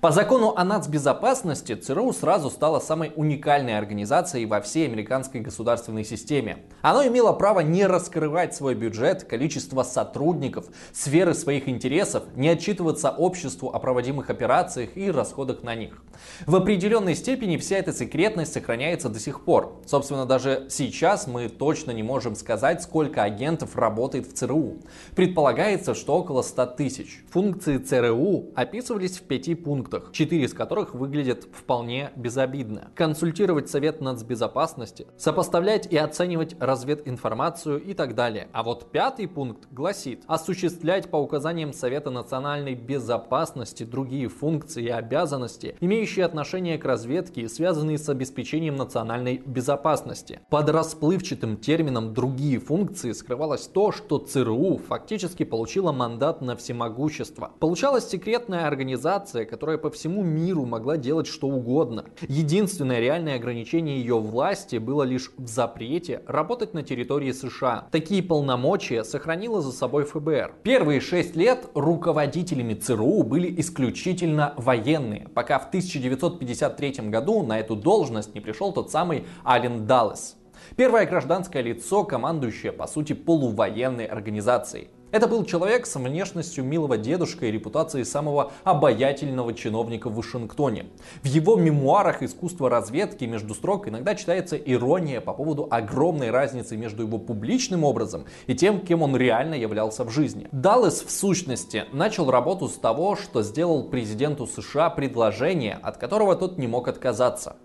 По 0.00 0.10
закону 0.10 0.54
о 0.56 0.64
нацбезопасности 0.64 1.74
ЦРУ 1.74 2.12
сразу 2.12 2.50
стало 2.50 2.80
самой 2.80 3.12
уникальной 3.14 3.78
организацией 3.78 4.46
во 4.46 4.60
всей 4.60 4.86
американской 4.86 5.40
государственной 5.40 6.04
системе. 6.04 6.64
Оно 6.80 7.06
имело 7.06 7.32
право 7.32 7.60
не 7.60 7.86
раскрывать 7.86 8.54
свой 8.54 8.74
бюджет, 8.74 9.24
количество 9.24 9.82
сотрудников, 9.82 10.66
сферы 10.92 11.34
своих 11.34 11.68
интересов, 11.68 12.24
не 12.34 12.48
отчитываться 12.48 13.10
обществу 13.10 13.68
о 13.68 13.78
проводимых 13.78 14.30
операциях 14.30 14.96
и 14.96 15.10
расходах 15.10 15.62
на 15.62 15.74
них. 15.74 16.02
В 16.46 16.56
определенной 16.56 17.14
степени 17.14 17.56
вся 17.56 17.76
эта 17.76 17.92
секретность 17.92 18.52
сохраняется 18.52 19.08
до 19.08 19.20
сих 19.20 19.44
пор. 19.44 19.80
Собственно, 19.86 20.26
даже 20.26 20.66
сейчас 20.68 21.26
мы 21.26 21.48
точно 21.48 21.92
не 21.92 22.02
можем 22.02 22.34
сказать, 22.34 22.82
сколько 22.82 23.22
агентов 23.22 23.76
работает 23.76 24.26
в 24.26 24.34
ЦРУ. 24.34 24.78
Предполагается, 25.14 25.94
что 25.94 26.16
около 26.16 26.42
100 26.42 26.66
тысяч. 26.66 27.24
Функции 27.30 27.78
ЦРУ 27.78 28.50
описывались 28.54 29.18
в 29.18 29.22
пяти 29.22 29.54
пунктах, 29.62 30.10
четыре 30.12 30.44
из 30.44 30.54
которых 30.54 30.94
выглядят 30.94 31.44
вполне 31.52 32.10
безобидно. 32.16 32.90
Консультировать 32.94 33.70
Совет 33.70 34.00
нацбезопасности, 34.00 35.06
сопоставлять 35.16 35.86
и 35.90 35.96
оценивать 35.96 36.56
развединформацию 36.60 37.82
и 37.82 37.94
так 37.94 38.14
далее. 38.14 38.48
А 38.52 38.62
вот 38.62 38.90
пятый 38.90 39.28
пункт 39.28 39.68
гласит 39.70 40.22
осуществлять 40.26 41.10
по 41.10 41.16
указаниям 41.16 41.72
Совета 41.72 42.10
национальной 42.10 42.74
безопасности 42.74 43.84
другие 43.84 44.28
функции 44.28 44.84
и 44.84 44.88
обязанности, 44.88 45.76
имеющие 45.80 46.24
отношение 46.24 46.78
к 46.78 46.84
разведке 46.84 47.42
и 47.42 47.48
связанные 47.48 47.98
с 47.98 48.08
обеспечением 48.08 48.76
национальной 48.76 49.38
безопасности. 49.38 50.40
Под 50.50 50.68
расплывчатым 50.68 51.56
термином 51.56 52.14
«другие 52.14 52.58
функции» 52.58 53.12
скрывалось 53.12 53.66
то, 53.66 53.92
что 53.92 54.18
ЦРУ 54.18 54.78
фактически 54.78 55.44
получила 55.44 55.92
мандат 55.92 56.40
на 56.40 56.56
всемогущество. 56.56 57.52
Получалась 57.60 58.08
секретная 58.08 58.66
организация, 58.66 59.44
которая 59.52 59.76
по 59.76 59.90
всему 59.90 60.22
миру 60.22 60.64
могла 60.64 60.96
делать 60.96 61.26
что 61.26 61.46
угодно. 61.46 62.06
Единственное 62.26 63.00
реальное 63.00 63.36
ограничение 63.36 64.00
ее 64.00 64.18
власти 64.18 64.76
было 64.76 65.02
лишь 65.02 65.30
в 65.36 65.46
запрете 65.46 66.22
работать 66.26 66.72
на 66.72 66.82
территории 66.82 67.32
США. 67.32 67.86
Такие 67.90 68.22
полномочия 68.22 69.04
сохранила 69.04 69.60
за 69.60 69.72
собой 69.72 70.04
ФБР. 70.04 70.54
Первые 70.62 71.02
шесть 71.02 71.36
лет 71.36 71.68
руководителями 71.74 72.72
ЦРУ 72.72 73.24
были 73.24 73.60
исключительно 73.60 74.54
военные, 74.56 75.28
пока 75.34 75.58
в 75.58 75.68
1953 75.68 77.10
году 77.10 77.42
на 77.42 77.60
эту 77.60 77.76
должность 77.76 78.34
не 78.34 78.40
пришел 78.40 78.72
тот 78.72 78.90
самый 78.90 79.26
Ален 79.44 79.86
Даллес. 79.86 80.36
Первое 80.76 81.04
гражданское 81.04 81.60
лицо, 81.60 82.04
командующее 82.04 82.72
по 82.72 82.86
сути 82.86 83.12
полувоенной 83.12 84.06
организацией. 84.06 84.88
Это 85.12 85.28
был 85.28 85.44
человек 85.44 85.84
с 85.84 85.94
внешностью 85.96 86.64
милого 86.64 86.96
дедушка 86.96 87.44
и 87.44 87.50
репутацией 87.50 88.04
самого 88.04 88.50
обаятельного 88.64 89.52
чиновника 89.52 90.08
в 90.08 90.14
Вашингтоне. 90.14 90.86
В 91.22 91.26
его 91.26 91.56
мемуарах 91.56 92.22
искусства 92.22 92.70
разведки 92.70 93.24
между 93.26 93.54
строк 93.54 93.88
иногда 93.88 94.14
читается 94.14 94.56
ирония 94.56 95.20
по 95.20 95.34
поводу 95.34 95.68
огромной 95.70 96.30
разницы 96.30 96.78
между 96.78 97.02
его 97.02 97.18
публичным 97.18 97.84
образом 97.84 98.24
и 98.46 98.54
тем, 98.54 98.80
кем 98.80 99.02
он 99.02 99.14
реально 99.14 99.54
являлся 99.54 100.04
в 100.04 100.08
жизни. 100.08 100.48
Даллес 100.50 101.02
в 101.02 101.10
сущности 101.10 101.84
начал 101.92 102.30
работу 102.30 102.66
с 102.66 102.78
того, 102.78 103.14
что 103.14 103.42
сделал 103.42 103.90
президенту 103.90 104.46
США 104.46 104.88
предложение, 104.88 105.78
от 105.82 105.98
которого 105.98 106.36
тот 106.36 106.56
не 106.56 106.66
мог 106.66 106.88
отказаться. 106.88 107.56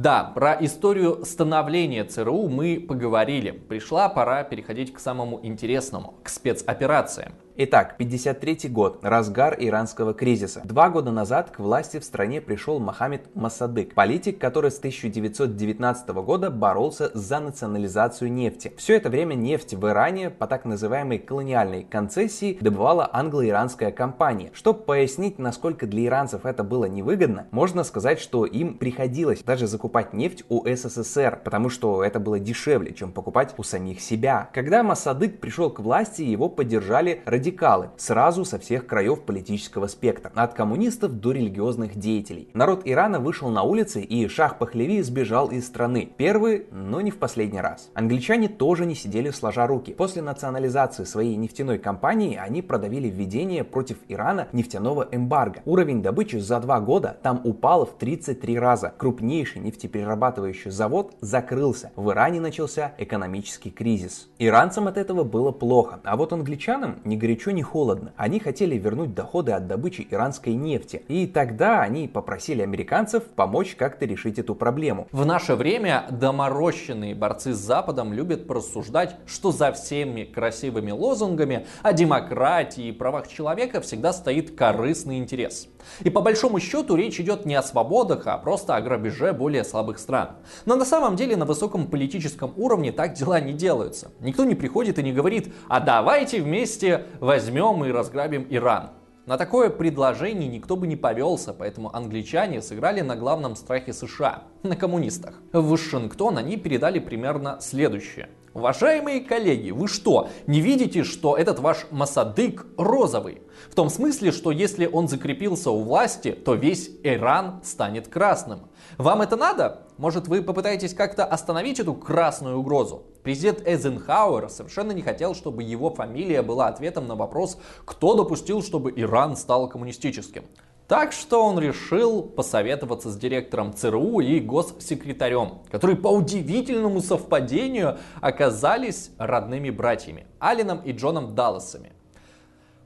Да, 0.00 0.24
про 0.34 0.56
историю 0.64 1.26
становления 1.26 2.04
ЦРУ 2.04 2.48
мы 2.48 2.80
поговорили. 2.80 3.50
Пришла 3.50 4.08
пора 4.08 4.44
переходить 4.44 4.94
к 4.94 4.98
самому 4.98 5.40
интересному, 5.42 6.14
к 6.22 6.30
спецоперациям. 6.30 7.34
Итак, 7.56 7.96
53 7.98 8.68
год, 8.68 9.00
разгар 9.02 9.56
иранского 9.58 10.14
кризиса. 10.14 10.62
Два 10.64 10.88
года 10.88 11.10
назад 11.10 11.50
к 11.50 11.58
власти 11.58 11.98
в 11.98 12.04
стране 12.04 12.40
пришел 12.40 12.78
Мохаммед 12.78 13.34
Масадык, 13.34 13.92
политик, 13.94 14.38
который 14.38 14.70
с 14.70 14.78
1919 14.78 16.08
года 16.10 16.50
боролся 16.50 17.10
за 17.12 17.40
национализацию 17.40 18.32
нефти. 18.32 18.72
Все 18.76 18.96
это 18.96 19.10
время 19.10 19.34
нефть 19.34 19.74
в 19.74 19.86
Иране 19.88 20.30
по 20.30 20.46
так 20.46 20.64
называемой 20.64 21.18
колониальной 21.18 21.82
концессии 21.82 22.56
добывала 22.60 23.10
англо-иранская 23.12 23.90
компания. 23.90 24.50
Чтобы 24.54 24.84
пояснить, 24.84 25.40
насколько 25.40 25.88
для 25.88 26.06
иранцев 26.06 26.46
это 26.46 26.62
было 26.62 26.84
невыгодно, 26.84 27.48
можно 27.50 27.82
сказать, 27.82 28.20
что 28.20 28.46
им 28.46 28.78
приходилось 28.78 29.42
даже 29.42 29.66
закупать 29.66 30.12
нефть 30.12 30.44
у 30.48 30.64
СССР, 30.66 31.40
потому 31.44 31.68
что 31.68 32.04
это 32.04 32.20
было 32.20 32.38
дешевле, 32.38 32.94
чем 32.94 33.12
покупать 33.12 33.54
у 33.58 33.64
самих 33.64 34.00
себя. 34.00 34.48
Когда 34.54 34.84
Масадык 34.84 35.40
пришел 35.40 35.68
к 35.68 35.80
власти, 35.80 36.22
его 36.22 36.48
поддержали 36.48 37.22
радикалы 37.26 37.39
радикалы, 37.40 37.88
сразу 37.96 38.44
со 38.44 38.58
всех 38.58 38.86
краев 38.86 39.22
политического 39.22 39.86
спектра, 39.86 40.30
от 40.34 40.52
коммунистов 40.52 41.20
до 41.20 41.32
религиозных 41.32 41.96
деятелей. 41.96 42.50
Народ 42.52 42.82
Ирана 42.84 43.18
вышел 43.18 43.48
на 43.48 43.62
улицы 43.62 44.02
и 44.02 44.28
Шах 44.28 44.58
Пахлеви 44.58 45.00
сбежал 45.00 45.50
из 45.50 45.66
страны. 45.66 46.12
Первый, 46.18 46.66
но 46.70 47.00
не 47.00 47.10
в 47.10 47.16
последний 47.16 47.62
раз. 47.62 47.90
Англичане 47.94 48.48
тоже 48.48 48.84
не 48.84 48.94
сидели 48.94 49.30
сложа 49.30 49.66
руки. 49.66 49.94
После 49.94 50.20
национализации 50.20 51.04
своей 51.04 51.36
нефтяной 51.36 51.78
компании 51.78 52.36
они 52.36 52.60
продавили 52.60 53.08
введение 53.08 53.64
против 53.64 53.96
Ирана 54.08 54.48
нефтяного 54.52 55.08
эмбарго. 55.10 55.62
Уровень 55.64 56.02
добычи 56.02 56.36
за 56.36 56.60
два 56.60 56.78
года 56.80 57.16
там 57.22 57.40
упал 57.44 57.86
в 57.86 57.96
33 57.96 58.58
раза. 58.58 58.92
Крупнейший 58.98 59.62
нефтеперерабатывающий 59.62 60.70
завод 60.70 61.14
закрылся. 61.22 61.90
В 61.96 62.10
Иране 62.10 62.40
начался 62.40 62.92
экономический 62.98 63.70
кризис. 63.70 64.28
Иранцам 64.38 64.88
от 64.88 64.98
этого 64.98 65.24
было 65.24 65.52
плохо, 65.52 66.00
а 66.04 66.16
вот 66.18 66.34
англичанам 66.34 67.00
не 67.04 67.16
горячо 67.16 67.29
горячо, 67.30 67.52
ни 67.52 67.62
холодно. 67.62 68.12
Они 68.16 68.40
хотели 68.40 68.76
вернуть 68.76 69.14
доходы 69.14 69.52
от 69.52 69.68
добычи 69.68 70.06
иранской 70.10 70.54
нефти. 70.54 71.04
И 71.08 71.26
тогда 71.26 71.80
они 71.80 72.08
попросили 72.08 72.62
американцев 72.62 73.22
помочь 73.24 73.76
как-то 73.76 74.04
решить 74.04 74.38
эту 74.38 74.54
проблему. 74.56 75.06
В 75.12 75.24
наше 75.24 75.54
время 75.54 76.06
доморощенные 76.10 77.14
борцы 77.14 77.52
с 77.54 77.58
Западом 77.58 78.12
любят 78.12 78.48
порассуждать, 78.48 79.16
что 79.26 79.52
за 79.52 79.70
всеми 79.72 80.24
красивыми 80.24 80.90
лозунгами 80.90 81.66
о 81.82 81.92
демократии 81.92 82.88
и 82.88 82.92
правах 82.92 83.28
человека 83.28 83.80
всегда 83.80 84.12
стоит 84.12 84.56
корыстный 84.56 85.18
интерес. 85.18 85.68
И 86.00 86.10
по 86.10 86.20
большому 86.20 86.58
счету 86.58 86.96
речь 86.96 87.20
идет 87.20 87.46
не 87.46 87.54
о 87.54 87.62
свободах, 87.62 88.26
а 88.26 88.36
просто 88.38 88.74
о 88.74 88.80
грабеже 88.80 89.32
более 89.32 89.64
слабых 89.64 89.98
стран. 89.98 90.30
Но 90.66 90.74
на 90.76 90.84
самом 90.84 91.16
деле 91.16 91.36
на 91.36 91.44
высоком 91.44 91.86
политическом 91.86 92.52
уровне 92.56 92.90
так 92.90 93.14
дела 93.14 93.40
не 93.40 93.52
делаются. 93.52 94.10
Никто 94.20 94.44
не 94.44 94.54
приходит 94.54 94.98
и 94.98 95.02
не 95.02 95.12
говорит, 95.12 95.52
а 95.68 95.80
давайте 95.80 96.42
вместе 96.42 97.06
возьмем 97.20 97.84
и 97.84 97.92
разграбим 97.92 98.46
Иран. 98.50 98.90
На 99.26 99.36
такое 99.36 99.70
предложение 99.70 100.48
никто 100.48 100.76
бы 100.76 100.86
не 100.86 100.96
повелся, 100.96 101.52
поэтому 101.52 101.94
англичане 101.94 102.62
сыграли 102.62 103.02
на 103.02 103.14
главном 103.14 103.54
страхе 103.54 103.92
США, 103.92 104.44
на 104.62 104.74
коммунистах. 104.74 105.34
В 105.52 105.68
Вашингтон 105.68 106.38
они 106.38 106.56
передали 106.56 106.98
примерно 106.98 107.58
следующее. 107.60 108.30
Уважаемые 108.52 109.20
коллеги, 109.20 109.70
вы 109.70 109.86
что, 109.86 110.28
не 110.48 110.60
видите, 110.60 111.04
что 111.04 111.36
этот 111.36 111.60
ваш 111.60 111.86
Масадык 111.92 112.66
розовый? 112.76 113.42
В 113.70 113.76
том 113.76 113.88
смысле, 113.88 114.32
что 114.32 114.50
если 114.50 114.86
он 114.86 115.06
закрепился 115.06 115.70
у 115.70 115.82
власти, 115.84 116.32
то 116.32 116.54
весь 116.54 116.90
Иран 117.04 117.60
станет 117.62 118.08
красным. 118.08 118.62
Вам 118.98 119.22
это 119.22 119.36
надо? 119.36 119.86
Может 119.98 120.26
вы 120.26 120.42
попытаетесь 120.42 120.94
как-то 120.94 121.24
остановить 121.24 121.78
эту 121.78 121.94
красную 121.94 122.58
угрозу? 122.58 123.04
Президент 123.22 123.64
Эйзенхауэр 123.64 124.48
совершенно 124.48 124.90
не 124.90 125.02
хотел, 125.02 125.36
чтобы 125.36 125.62
его 125.62 125.90
фамилия 125.90 126.42
была 126.42 126.66
ответом 126.66 127.06
на 127.06 127.14
вопрос, 127.14 127.56
кто 127.84 128.14
допустил, 128.16 128.64
чтобы 128.64 128.92
Иран 128.96 129.36
стал 129.36 129.68
коммунистическим. 129.68 130.42
Так 130.90 131.12
что 131.12 131.44
он 131.46 131.56
решил 131.60 132.20
посоветоваться 132.20 133.10
с 133.10 133.16
директором 133.16 133.72
ЦРУ 133.72 134.18
и 134.18 134.40
госсекретарем, 134.40 135.60
которые 135.70 135.96
по 135.96 136.08
удивительному 136.08 137.00
совпадению 137.00 137.98
оказались 138.20 139.12
родными 139.16 139.70
братьями, 139.70 140.26
Алином 140.40 140.80
и 140.80 140.90
Джоном 140.90 141.36
Далласами. 141.36 141.92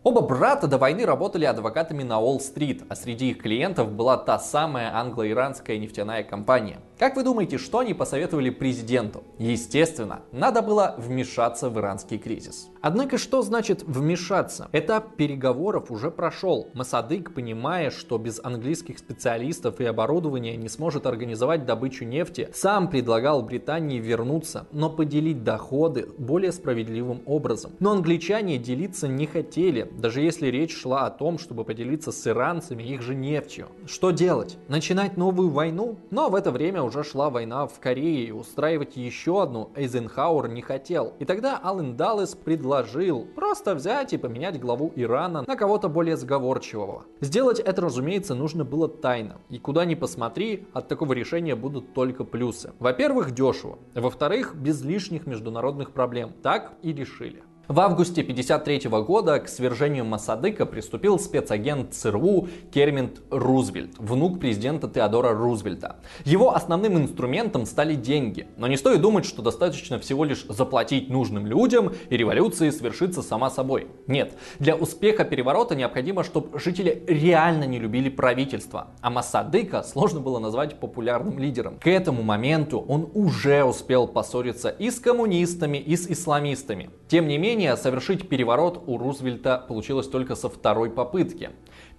Оба 0.02 0.20
брата 0.20 0.66
до 0.66 0.76
войны 0.76 1.06
работали 1.06 1.46
адвокатами 1.46 2.02
на 2.02 2.20
Уолл-стрит, 2.20 2.82
а 2.90 2.94
среди 2.94 3.30
их 3.30 3.40
клиентов 3.40 3.90
была 3.90 4.18
та 4.18 4.38
самая 4.38 4.94
англо-иранская 4.94 5.78
нефтяная 5.78 6.24
компания. 6.24 6.80
Как 7.04 7.16
вы 7.16 7.22
думаете, 7.22 7.58
что 7.58 7.80
они 7.80 7.92
посоветовали 7.92 8.48
президенту? 8.48 9.24
Естественно, 9.38 10.22
надо 10.32 10.62
было 10.62 10.94
вмешаться 10.96 11.68
в 11.68 11.78
иранский 11.78 12.16
кризис. 12.16 12.70
Однако 12.80 13.18
что 13.18 13.42
значит 13.42 13.82
вмешаться? 13.82 14.70
Этап 14.72 15.14
переговоров 15.16 15.90
уже 15.90 16.10
прошел. 16.10 16.68
Масадык, 16.72 17.34
понимая, 17.34 17.90
что 17.90 18.16
без 18.16 18.40
английских 18.42 18.98
специалистов 18.98 19.82
и 19.82 19.84
оборудования 19.84 20.56
не 20.56 20.70
сможет 20.70 21.04
организовать 21.04 21.66
добычу 21.66 22.06
нефти, 22.06 22.48
сам 22.54 22.88
предлагал 22.88 23.42
Британии 23.42 23.98
вернуться, 23.98 24.66
но 24.72 24.88
поделить 24.88 25.44
доходы 25.44 26.08
более 26.16 26.52
справедливым 26.52 27.20
образом. 27.26 27.72
Но 27.80 27.92
англичане 27.92 28.56
делиться 28.56 29.08
не 29.08 29.26
хотели, 29.26 29.90
даже 29.98 30.22
если 30.22 30.46
речь 30.46 30.74
шла 30.74 31.04
о 31.04 31.10
том, 31.10 31.38
чтобы 31.38 31.64
поделиться 31.64 32.12
с 32.12 32.26
иранцами 32.26 32.82
их 32.82 33.02
же 33.02 33.14
нефтью. 33.14 33.68
Что 33.84 34.10
делать? 34.10 34.56
Начинать 34.68 35.18
новую 35.18 35.50
войну? 35.50 35.98
Но 36.10 36.30
в 36.30 36.34
это 36.34 36.50
время 36.50 36.82
уже 36.82 36.93
шла 37.02 37.30
война 37.30 37.66
в 37.66 37.80
Корее, 37.80 38.28
и 38.28 38.30
устраивать 38.30 38.96
еще 38.96 39.42
одну 39.42 39.70
Эйзенхауэр 39.74 40.48
не 40.48 40.62
хотел. 40.62 41.14
И 41.18 41.24
тогда 41.24 41.58
Аллен 41.62 41.96
Даллес 41.96 42.34
предложил 42.34 43.26
просто 43.34 43.74
взять 43.74 44.12
и 44.12 44.18
поменять 44.18 44.60
главу 44.60 44.92
Ирана 44.94 45.44
на 45.46 45.56
кого-то 45.56 45.88
более 45.88 46.16
сговорчивого. 46.16 47.04
Сделать 47.20 47.58
это, 47.58 47.82
разумеется, 47.82 48.34
нужно 48.34 48.64
было 48.64 48.88
тайно. 48.88 49.40
И 49.48 49.58
куда 49.58 49.84
ни 49.84 49.94
посмотри, 49.94 50.66
от 50.72 50.88
такого 50.88 51.12
решения 51.14 51.56
будут 51.56 51.94
только 51.94 52.24
плюсы. 52.24 52.72
Во-первых, 52.78 53.32
дешево. 53.32 53.78
Во-вторых, 53.94 54.54
без 54.54 54.82
лишних 54.82 55.26
международных 55.26 55.92
проблем. 55.92 56.32
Так 56.42 56.74
и 56.82 56.92
решили. 56.92 57.42
В 57.66 57.80
августе 57.80 58.20
1953 58.20 58.90
года 59.06 59.40
к 59.40 59.48
свержению 59.48 60.04
Масадыка 60.04 60.66
приступил 60.66 61.18
спецагент 61.18 61.94
ЦРУ 61.94 62.48
Кермент 62.70 63.22
Рузвельт, 63.30 63.94
внук 63.96 64.38
президента 64.38 64.86
Теодора 64.86 65.32
Рузвельта. 65.32 65.96
Его 66.26 66.54
основным 66.54 66.98
инструментом 66.98 67.64
стали 67.64 67.94
деньги. 67.94 68.46
Но 68.58 68.66
не 68.66 68.76
стоит 68.76 69.00
думать, 69.00 69.24
что 69.24 69.40
достаточно 69.40 69.98
всего 69.98 70.26
лишь 70.26 70.44
заплатить 70.44 71.08
нужным 71.08 71.46
людям 71.46 71.94
и 72.10 72.16
революция 72.18 72.70
свершится 72.70 73.22
сама 73.22 73.48
собой. 73.48 73.86
Нет, 74.08 74.34
для 74.58 74.76
успеха 74.76 75.24
переворота 75.24 75.74
необходимо, 75.74 76.22
чтобы 76.22 76.58
жители 76.60 77.02
реально 77.06 77.64
не 77.64 77.78
любили 77.78 78.10
правительство. 78.10 78.88
А 79.00 79.08
Масадыка 79.08 79.82
сложно 79.84 80.20
было 80.20 80.38
назвать 80.38 80.78
популярным 80.78 81.38
лидером. 81.38 81.78
К 81.78 81.86
этому 81.86 82.22
моменту 82.22 82.84
он 82.86 83.08
уже 83.14 83.64
успел 83.64 84.06
поссориться 84.06 84.68
и 84.68 84.90
с 84.90 85.00
коммунистами, 85.00 85.78
и 85.78 85.96
с 85.96 86.10
исламистами. 86.10 86.90
Тем 87.08 87.28
не 87.28 87.36
менее, 87.36 87.76
совершить 87.76 88.28
переворот 88.28 88.82
у 88.86 88.96
Рузвельта 88.96 89.62
получилось 89.68 90.08
только 90.08 90.34
со 90.34 90.48
второй 90.48 90.90
попытки. 90.90 91.50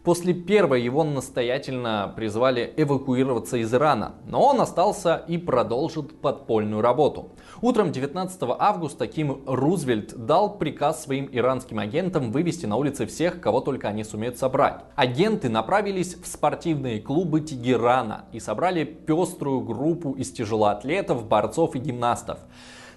После 0.04 0.34
первой 0.34 0.84
его 0.84 1.04
настоятельно 1.04 2.14
призвали 2.16 2.74
эвакуироваться 2.78 3.58
из 3.58 3.74
Ирана, 3.74 4.16
но 4.28 4.44
он 4.44 4.62
остался 4.62 5.24
и 5.28 5.40
продолжит 5.40 6.20
подпольную 6.22 6.82
работу. 6.82 7.32
Утром 7.62 7.92
19 7.92 8.40
августа 8.60 9.08
Ким 9.08 9.42
Рузвельт 9.48 10.14
дал 10.16 10.58
приказ 10.58 11.04
своим 11.04 11.28
иранским 11.32 11.80
агентам 11.80 12.32
вывести 12.32 12.68
на 12.68 12.76
улицы 12.76 13.08
всех, 13.08 13.42
кого 13.42 13.62
только 13.62 13.88
они 13.88 14.04
сумеют 14.04 14.38
собрать. 14.38 14.82
Агенты 14.96 15.50
направились 15.50 16.16
в 16.16 16.28
спортивные 16.28 17.00
клубы 17.00 17.42
Тегерана 17.42 18.26
и 18.32 18.40
собрали 18.40 18.84
пеструю 18.84 19.62
группу 19.62 20.14
из 20.14 20.32
тяжелоатлетов, 20.32 21.28
борцов 21.28 21.76
и 21.76 21.80
гимнастов. 21.80 22.40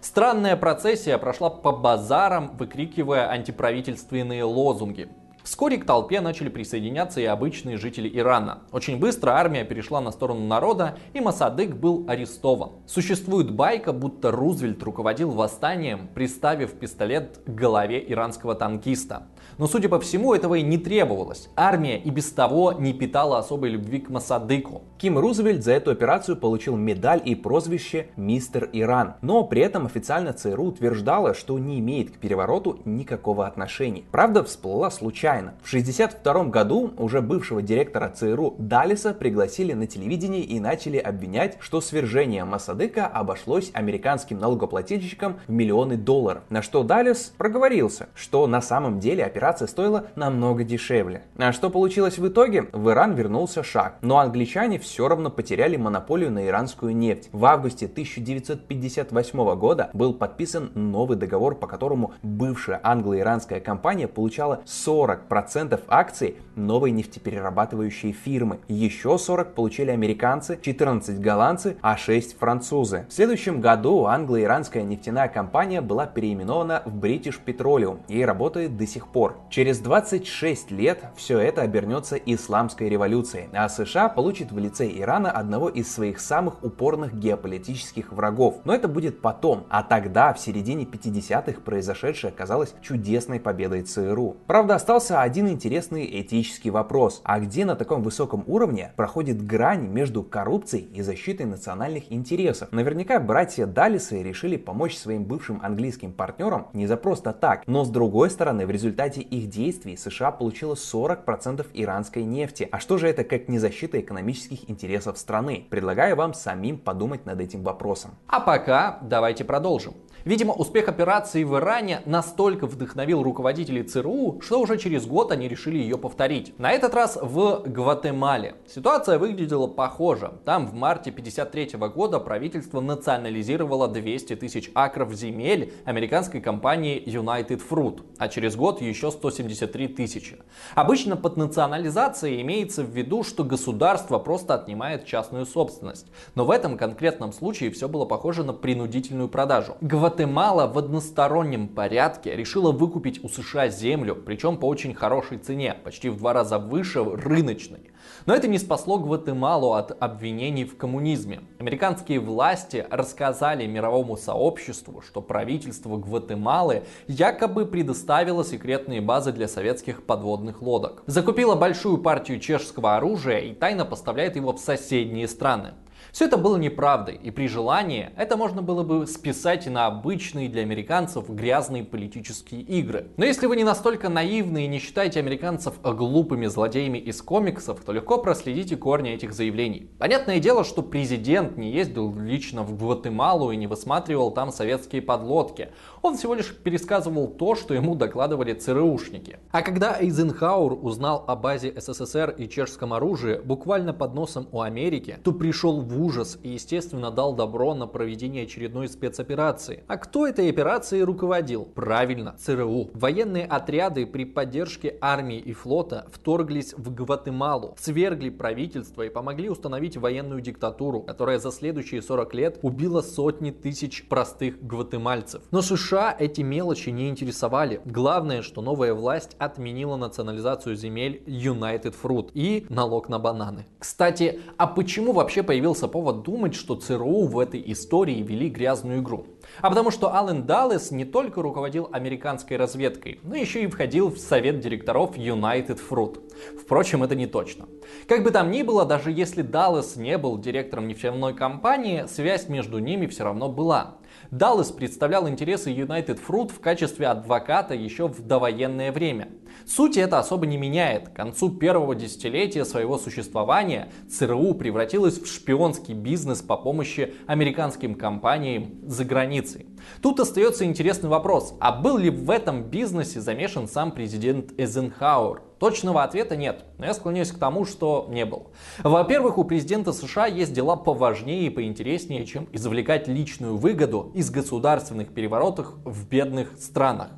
Странная 0.00 0.56
процессия 0.56 1.18
прошла 1.18 1.50
по 1.50 1.72
базарам, 1.72 2.56
выкрикивая 2.56 3.28
антиправительственные 3.28 4.44
лозунги. 4.44 5.08
Вскоре 5.42 5.78
к 5.78 5.86
толпе 5.86 6.20
начали 6.20 6.50
присоединяться 6.50 7.22
и 7.22 7.24
обычные 7.24 7.78
жители 7.78 8.08
Ирана. 8.12 8.64
Очень 8.70 8.98
быстро 8.98 9.30
армия 9.30 9.64
перешла 9.64 10.00
на 10.00 10.12
сторону 10.12 10.46
народа, 10.46 10.98
и 11.14 11.20
Масадык 11.20 11.74
был 11.74 12.04
арестован. 12.06 12.72
Существует 12.86 13.50
байка, 13.50 13.94
будто 13.94 14.30
Рузвельт 14.30 14.82
руководил 14.82 15.30
восстанием, 15.30 16.08
приставив 16.14 16.74
пистолет 16.74 17.40
к 17.46 17.48
голове 17.48 18.04
иранского 18.06 18.54
танкиста. 18.54 19.28
Но, 19.58 19.66
судя 19.66 19.88
по 19.88 19.98
всему, 19.98 20.34
этого 20.34 20.54
и 20.54 20.62
не 20.62 20.78
требовалось. 20.78 21.48
Армия 21.56 21.98
и 21.98 22.10
без 22.10 22.30
того 22.30 22.72
не 22.72 22.92
питала 22.92 23.38
особой 23.38 23.70
любви 23.70 23.98
к 23.98 24.08
Масадыку. 24.08 24.82
Ким 24.98 25.18
Рузвельт 25.18 25.64
за 25.64 25.72
эту 25.72 25.90
операцию 25.90 26.36
получил 26.36 26.76
медаль 26.76 27.20
и 27.24 27.34
прозвище 27.34 28.06
«Мистер 28.16 28.70
Иран». 28.72 29.14
Но 29.20 29.42
при 29.42 29.62
этом 29.62 29.86
официально 29.86 30.32
ЦРУ 30.32 30.66
утверждала, 30.66 31.34
что 31.34 31.58
не 31.58 31.80
имеет 31.80 32.10
к 32.10 32.18
перевороту 32.18 32.78
никакого 32.84 33.46
отношения. 33.46 34.04
Правда, 34.12 34.44
всплыла 34.44 34.90
случайно. 34.90 35.54
В 35.62 35.68
1962 35.68 36.44
году 36.44 36.92
уже 36.96 37.20
бывшего 37.20 37.60
директора 37.60 38.10
ЦРУ 38.10 38.54
Далиса 38.58 39.12
пригласили 39.12 39.72
на 39.72 39.88
телевидение 39.88 40.42
и 40.42 40.60
начали 40.60 40.98
обвинять, 40.98 41.56
что 41.58 41.80
свержение 41.80 42.44
Масадыка 42.44 43.06
обошлось 43.06 43.70
американским 43.74 44.38
налогоплательщикам 44.38 45.40
в 45.48 45.52
миллионы 45.52 45.96
долларов. 45.96 46.44
На 46.48 46.62
что 46.62 46.84
Далис 46.84 47.32
проговорился, 47.36 48.08
что 48.14 48.46
на 48.46 48.62
самом 48.62 49.00
деле 49.00 49.24
операция 49.24 49.47
операция 49.48 49.66
стоила 49.66 50.06
намного 50.14 50.62
дешевле. 50.62 51.22
А 51.38 51.52
что 51.52 51.70
получилось 51.70 52.18
в 52.18 52.28
итоге? 52.28 52.68
В 52.72 52.90
Иран 52.90 53.14
вернулся 53.14 53.62
шаг, 53.62 53.96
но 54.02 54.18
англичане 54.18 54.78
все 54.78 55.08
равно 55.08 55.30
потеряли 55.30 55.76
монополию 55.76 56.30
на 56.30 56.46
иранскую 56.46 56.94
нефть. 56.94 57.30
В 57.32 57.46
августе 57.46 57.86
1958 57.86 59.54
года 59.54 59.90
был 59.94 60.12
подписан 60.12 60.70
новый 60.74 61.16
договор, 61.16 61.54
по 61.54 61.66
которому 61.66 62.12
бывшая 62.22 62.80
англо-иранская 62.82 63.60
компания 63.60 64.06
получала 64.06 64.60
40% 64.66 65.80
акций 65.88 66.36
новой 66.54 66.90
нефтеперерабатывающей 66.90 68.12
фирмы. 68.12 68.58
Еще 68.68 69.16
40 69.16 69.54
получили 69.54 69.90
американцы, 69.90 70.58
14 70.60 71.20
голландцы, 71.20 71.76
а 71.80 71.96
6 71.96 72.38
французы. 72.38 73.06
В 73.08 73.12
следующем 73.14 73.62
году 73.62 74.04
англо-иранская 74.04 74.82
нефтяная 74.82 75.28
компания 75.28 75.80
была 75.80 76.06
переименована 76.06 76.82
в 76.84 76.98
British 76.98 77.36
Petroleum 77.44 78.00
и 78.08 78.22
работает 78.22 78.76
до 78.76 78.86
сих 78.86 79.08
пор. 79.08 79.37
Через 79.50 79.78
26 79.78 80.70
лет 80.70 81.04
все 81.16 81.38
это 81.38 81.62
обернется 81.62 82.16
исламской 82.16 82.88
революцией, 82.88 83.48
а 83.52 83.68
США 83.68 84.08
получит 84.08 84.52
в 84.52 84.58
лице 84.58 84.90
Ирана 84.90 85.30
одного 85.30 85.68
из 85.68 85.92
своих 85.92 86.20
самых 86.20 86.62
упорных 86.62 87.14
геополитических 87.14 88.12
врагов. 88.12 88.56
Но 88.64 88.74
это 88.74 88.88
будет 88.88 89.20
потом, 89.20 89.66
а 89.70 89.82
тогда, 89.82 90.32
в 90.32 90.40
середине 90.40 90.84
50-х, 90.84 91.60
произошедшее 91.60 92.30
оказалось 92.30 92.74
чудесной 92.82 93.40
победой 93.40 93.82
ЦРУ. 93.82 94.36
Правда, 94.46 94.74
остался 94.74 95.22
один 95.22 95.48
интересный 95.48 96.20
этический 96.20 96.70
вопрос. 96.70 97.20
А 97.24 97.40
где 97.40 97.64
на 97.64 97.76
таком 97.76 98.02
высоком 98.02 98.44
уровне 98.46 98.92
проходит 98.96 99.44
грань 99.46 99.86
между 99.86 100.22
коррупцией 100.22 100.88
и 100.94 101.02
защитой 101.02 101.46
национальных 101.46 102.12
интересов? 102.12 102.70
Наверняка 102.72 103.18
братья 103.20 103.66
Далисы 103.66 104.22
решили 104.22 104.56
помочь 104.56 104.96
своим 104.96 105.24
бывшим 105.24 105.60
английским 105.62 106.12
партнерам 106.12 106.68
не 106.72 106.86
за 106.86 106.96
просто 106.96 107.32
так, 107.32 107.62
но 107.66 107.84
с 107.84 107.90
другой 107.90 108.30
стороны, 108.30 108.66
в 108.66 108.70
результате 108.70 109.20
их 109.30 109.48
действий 109.48 109.96
США 109.96 110.30
получила 110.30 110.74
40% 110.74 111.66
иранской 111.74 112.24
нефти. 112.24 112.68
А 112.70 112.78
что 112.80 112.98
же 112.98 113.08
это 113.08 113.24
как 113.24 113.48
не 113.48 113.58
защита 113.58 114.00
экономических 114.00 114.68
интересов 114.70 115.18
страны? 115.18 115.66
Предлагаю 115.70 116.16
вам 116.16 116.34
самим 116.34 116.78
подумать 116.78 117.26
над 117.26 117.40
этим 117.40 117.62
вопросом. 117.62 118.12
А 118.26 118.40
пока 118.40 118.98
давайте 119.02 119.44
продолжим. 119.44 119.94
Видимо, 120.24 120.52
успех 120.52 120.88
операции 120.88 121.44
в 121.44 121.56
Иране 121.56 122.02
настолько 122.04 122.66
вдохновил 122.66 123.22
руководителей 123.22 123.82
ЦРУ, 123.82 124.40
что 124.42 124.60
уже 124.60 124.76
через 124.76 125.06
год 125.06 125.32
они 125.32 125.48
решили 125.48 125.78
ее 125.78 125.96
повторить. 125.96 126.58
На 126.58 126.72
этот 126.72 126.94
раз 126.94 127.18
в 127.20 127.62
Гватемале. 127.66 128.56
Ситуация 128.66 129.18
выглядела 129.18 129.66
похоже. 129.66 130.32
Там 130.44 130.66
в 130.66 130.74
марте 130.74 131.10
1953 131.10 131.78
года 131.88 132.18
правительство 132.18 132.80
национализировало 132.80 133.88
200 133.88 134.36
тысяч 134.36 134.70
акров 134.74 135.12
земель 135.12 135.72
американской 135.84 136.40
компании 136.40 137.02
United 137.06 137.62
Fruit, 137.68 138.02
а 138.18 138.28
через 138.28 138.56
год 138.56 138.80
еще 138.80 139.10
173 139.10 139.88
тысячи. 139.88 140.38
Обычно 140.74 141.16
под 141.16 141.36
национализацией 141.36 142.42
имеется 142.42 142.82
в 142.82 142.90
виду, 142.90 143.22
что 143.22 143.44
государство 143.44 144.18
просто 144.18 144.54
отнимает 144.54 145.06
частную 145.06 145.46
собственность. 145.46 146.06
Но 146.34 146.44
в 146.44 146.50
этом 146.50 146.76
конкретном 146.76 147.32
случае 147.32 147.70
все 147.70 147.88
было 147.88 148.04
похоже 148.04 148.44
на 148.44 148.52
принудительную 148.52 149.28
продажу. 149.28 149.76
В 150.10 150.78
одностороннем 150.78 151.68
порядке 151.68 152.34
решила 152.34 152.72
выкупить 152.72 153.22
у 153.24 153.28
США 153.28 153.68
землю, 153.68 154.14
причем 154.14 154.56
по 154.56 154.66
очень 154.66 154.94
хорошей 154.94 155.38
цене, 155.38 155.74
почти 155.84 156.08
в 156.08 156.16
два 156.16 156.32
раза 156.32 156.58
выше 156.58 157.04
рыночной. 157.04 157.90
Но 158.26 158.34
это 158.34 158.48
не 158.48 158.58
спасло 158.58 158.98
Гватемалу 158.98 159.72
от 159.72 159.96
обвинений 160.02 160.64
в 160.64 160.76
коммунизме. 160.76 161.40
Американские 161.58 162.20
власти 162.20 162.86
рассказали 162.90 163.66
мировому 163.66 164.16
сообществу, 164.16 165.00
что 165.02 165.22
правительство 165.22 165.96
Гватемалы 165.96 166.84
якобы 167.06 167.66
предоставило 167.66 168.44
секретные 168.44 169.00
базы 169.00 169.32
для 169.32 169.48
советских 169.48 170.04
подводных 170.04 170.62
лодок. 170.62 171.02
Закупило 171.06 171.54
большую 171.54 171.98
партию 171.98 172.40
чешского 172.40 172.96
оружия 172.96 173.38
и 173.38 173.54
тайно 173.54 173.84
поставляет 173.84 174.36
его 174.36 174.52
в 174.52 174.58
соседние 174.58 175.28
страны. 175.28 175.74
Все 176.12 176.24
это 176.24 176.36
было 176.36 176.56
неправдой, 176.56 177.16
и 177.16 177.30
при 177.30 177.48
желании 177.48 178.10
это 178.16 178.36
можно 178.36 178.62
было 178.62 178.82
бы 178.82 179.06
списать 179.06 179.66
на 179.66 179.86
обычные 179.86 180.48
для 180.48 180.62
американцев 180.62 181.28
грязные 181.28 181.84
политические 181.84 182.62
игры. 182.62 183.08
Но 183.16 183.24
если 183.24 183.46
вы 183.46 183.56
не 183.56 183.64
настолько 183.64 184.08
наивны 184.08 184.64
и 184.64 184.68
не 184.68 184.78
считаете 184.78 185.20
американцев 185.20 185.80
глупыми 185.82 186.46
злодеями 186.46 186.98
из 186.98 187.20
комиксов, 187.20 187.80
то 187.84 187.92
легко 187.92 188.18
проследите 188.18 188.76
корни 188.76 189.10
этих 189.10 189.32
заявлений. 189.32 189.90
Понятное 189.98 190.40
дело, 190.40 190.64
что 190.64 190.82
президент 190.82 191.56
не 191.56 191.70
ездил 191.70 192.14
лично 192.14 192.62
в 192.62 192.76
Гватемалу 192.76 193.50
и 193.50 193.56
не 193.56 193.66
высматривал 193.66 194.30
там 194.30 194.50
советские 194.50 195.02
подлодки. 195.02 195.68
Он 196.08 196.16
всего 196.16 196.32
лишь 196.32 196.54
пересказывал 196.54 197.26
то, 197.28 197.54
что 197.54 197.74
ему 197.74 197.94
докладывали 197.94 198.54
ЦРУшники. 198.54 199.40
А 199.50 199.60
когда 199.60 200.00
Эйзенхауэр 200.00 200.72
узнал 200.72 201.22
о 201.26 201.36
базе 201.36 201.74
СССР 201.78 202.34
и 202.38 202.48
чешском 202.48 202.94
оружии 202.94 203.38
буквально 203.44 203.92
под 203.92 204.14
носом 204.14 204.48
у 204.50 204.62
Америки, 204.62 205.18
то 205.22 205.32
пришел 205.32 205.82
в 205.82 206.02
ужас 206.02 206.38
и, 206.42 206.48
естественно, 206.48 207.10
дал 207.10 207.34
добро 207.34 207.74
на 207.74 207.86
проведение 207.86 208.44
очередной 208.44 208.88
спецоперации. 208.88 209.84
А 209.86 209.98
кто 209.98 210.26
этой 210.26 210.48
операцией 210.48 211.02
руководил? 211.02 211.66
Правильно, 211.66 212.36
ЦРУ. 212.38 212.88
Военные 212.94 213.44
отряды 213.44 214.06
при 214.06 214.24
поддержке 214.24 214.96
армии 215.02 215.38
и 215.38 215.52
флота 215.52 216.06
вторглись 216.10 216.72
в 216.72 216.94
Гватемалу, 216.94 217.76
свергли 217.78 218.30
правительство 218.30 219.02
и 219.02 219.10
помогли 219.10 219.50
установить 219.50 219.98
военную 219.98 220.40
диктатуру, 220.40 221.02
которая 221.02 221.38
за 221.38 221.52
следующие 221.52 222.00
40 222.00 222.32
лет 222.32 222.58
убила 222.62 223.02
сотни 223.02 223.50
тысяч 223.50 224.08
простых 224.08 224.66
гватемальцев. 224.66 225.42
Но 225.50 225.60
США 225.60 225.97
эти 226.18 226.42
мелочи 226.42 226.90
не 226.90 227.08
интересовали. 227.08 227.80
Главное, 227.84 228.42
что 228.42 228.62
новая 228.62 228.94
власть 228.94 229.34
отменила 229.38 229.96
национализацию 229.96 230.76
земель 230.76 231.22
United 231.26 231.94
Fruit 232.00 232.30
и 232.34 232.66
налог 232.68 233.08
на 233.08 233.18
бананы. 233.18 233.66
Кстати, 233.78 234.40
а 234.56 234.66
почему 234.66 235.12
вообще 235.12 235.42
появился 235.42 235.88
повод 235.88 236.22
думать, 236.22 236.54
что 236.54 236.76
ЦРУ 236.76 237.26
в 237.26 237.38
этой 237.38 237.62
истории 237.72 238.22
вели 238.22 238.48
грязную 238.48 239.00
игру. 239.00 239.26
А 239.60 239.68
потому 239.68 239.90
что 239.90 240.16
Аллен 240.16 240.44
Даллес 240.44 240.90
не 240.90 241.04
только 241.04 241.42
руководил 241.42 241.88
американской 241.92 242.56
разведкой, 242.56 243.20
но 243.22 243.34
еще 243.34 243.62
и 243.62 243.66
входил 243.66 244.10
в 244.10 244.18
совет 244.18 244.60
директоров 244.60 245.16
United 245.16 245.80
Fruit. 245.88 246.20
Впрочем, 246.60 247.02
это 247.02 247.14
не 247.14 247.26
точно. 247.26 247.66
Как 248.06 248.22
бы 248.22 248.30
там 248.30 248.50
ни 248.50 248.62
было, 248.62 248.84
даже 248.84 249.10
если 249.10 249.42
Даллес 249.42 249.96
не 249.96 250.18
был 250.18 250.38
директором 250.38 250.86
нефтяной 250.88 251.34
компании, 251.34 252.04
связь 252.08 252.48
между 252.48 252.78
ними 252.78 253.06
все 253.06 253.24
равно 253.24 253.48
была. 253.48 253.97
Даллас 254.30 254.70
представлял 254.72 255.26
интересы 255.26 255.70
United 255.70 256.20
Fruit 256.26 256.52
в 256.52 256.60
качестве 256.60 257.06
адвоката 257.06 257.74
еще 257.74 258.08
в 258.08 258.26
довоенное 258.26 258.92
время. 258.92 259.28
Суть 259.66 259.96
это 259.96 260.18
особо 260.18 260.46
не 260.46 260.58
меняет. 260.58 261.08
К 261.08 261.14
концу 261.14 261.48
первого 261.48 261.94
десятилетия 261.94 262.66
своего 262.66 262.98
существования 262.98 263.90
ЦРУ 264.10 264.52
превратилась 264.54 265.18
в 265.18 265.26
шпионский 265.26 265.94
бизнес 265.94 266.42
по 266.42 266.58
помощи 266.58 267.14
американским 267.26 267.94
компаниям 267.94 268.74
за 268.86 269.06
границей. 269.06 269.66
Тут 270.02 270.20
остается 270.20 270.66
интересный 270.66 271.08
вопрос, 271.08 271.54
а 271.58 271.72
был 271.72 271.96
ли 271.96 272.10
в 272.10 272.30
этом 272.30 272.64
бизнесе 272.64 273.20
замешан 273.20 273.66
сам 273.66 273.92
президент 273.92 274.52
Эйзенхауэр? 274.60 275.47
Точного 275.58 276.04
ответа 276.04 276.36
нет, 276.36 276.64
но 276.78 276.86
я 276.86 276.94
склоняюсь 276.94 277.32
к 277.32 277.38
тому, 277.38 277.64
что 277.64 278.06
не 278.10 278.24
был. 278.24 278.48
Во-первых, 278.82 279.38
у 279.38 279.44
президента 279.44 279.92
США 279.92 280.26
есть 280.26 280.52
дела 280.52 280.76
поважнее 280.76 281.46
и 281.46 281.50
поинтереснее, 281.50 282.24
чем 282.26 282.48
извлекать 282.52 283.08
личную 283.08 283.56
выгоду 283.56 284.12
из 284.14 284.30
государственных 284.30 285.12
переворотов 285.12 285.74
в 285.84 286.08
бедных 286.08 286.52
странах. 286.60 287.10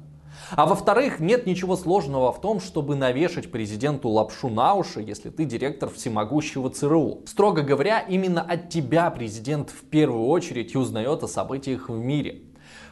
А 0.52 0.66
во-вторых, 0.66 1.20
нет 1.20 1.46
ничего 1.46 1.76
сложного 1.76 2.32
в 2.32 2.40
том, 2.40 2.60
чтобы 2.60 2.96
навешать 2.96 3.52
президенту 3.52 4.08
лапшу 4.08 4.48
на 4.48 4.74
уши, 4.74 5.00
если 5.00 5.28
ты 5.30 5.44
директор 5.44 5.90
всемогущего 5.90 6.70
ЦРУ. 6.70 7.22
Строго 7.26 7.62
говоря, 7.62 8.00
именно 8.00 8.40
от 8.40 8.70
тебя 8.70 9.10
президент 9.10 9.70
в 9.70 9.84
первую 9.84 10.26
очередь 10.26 10.74
узнает 10.74 11.22
о 11.22 11.28
событиях 11.28 11.88
в 11.88 11.94
мире. 11.94 12.42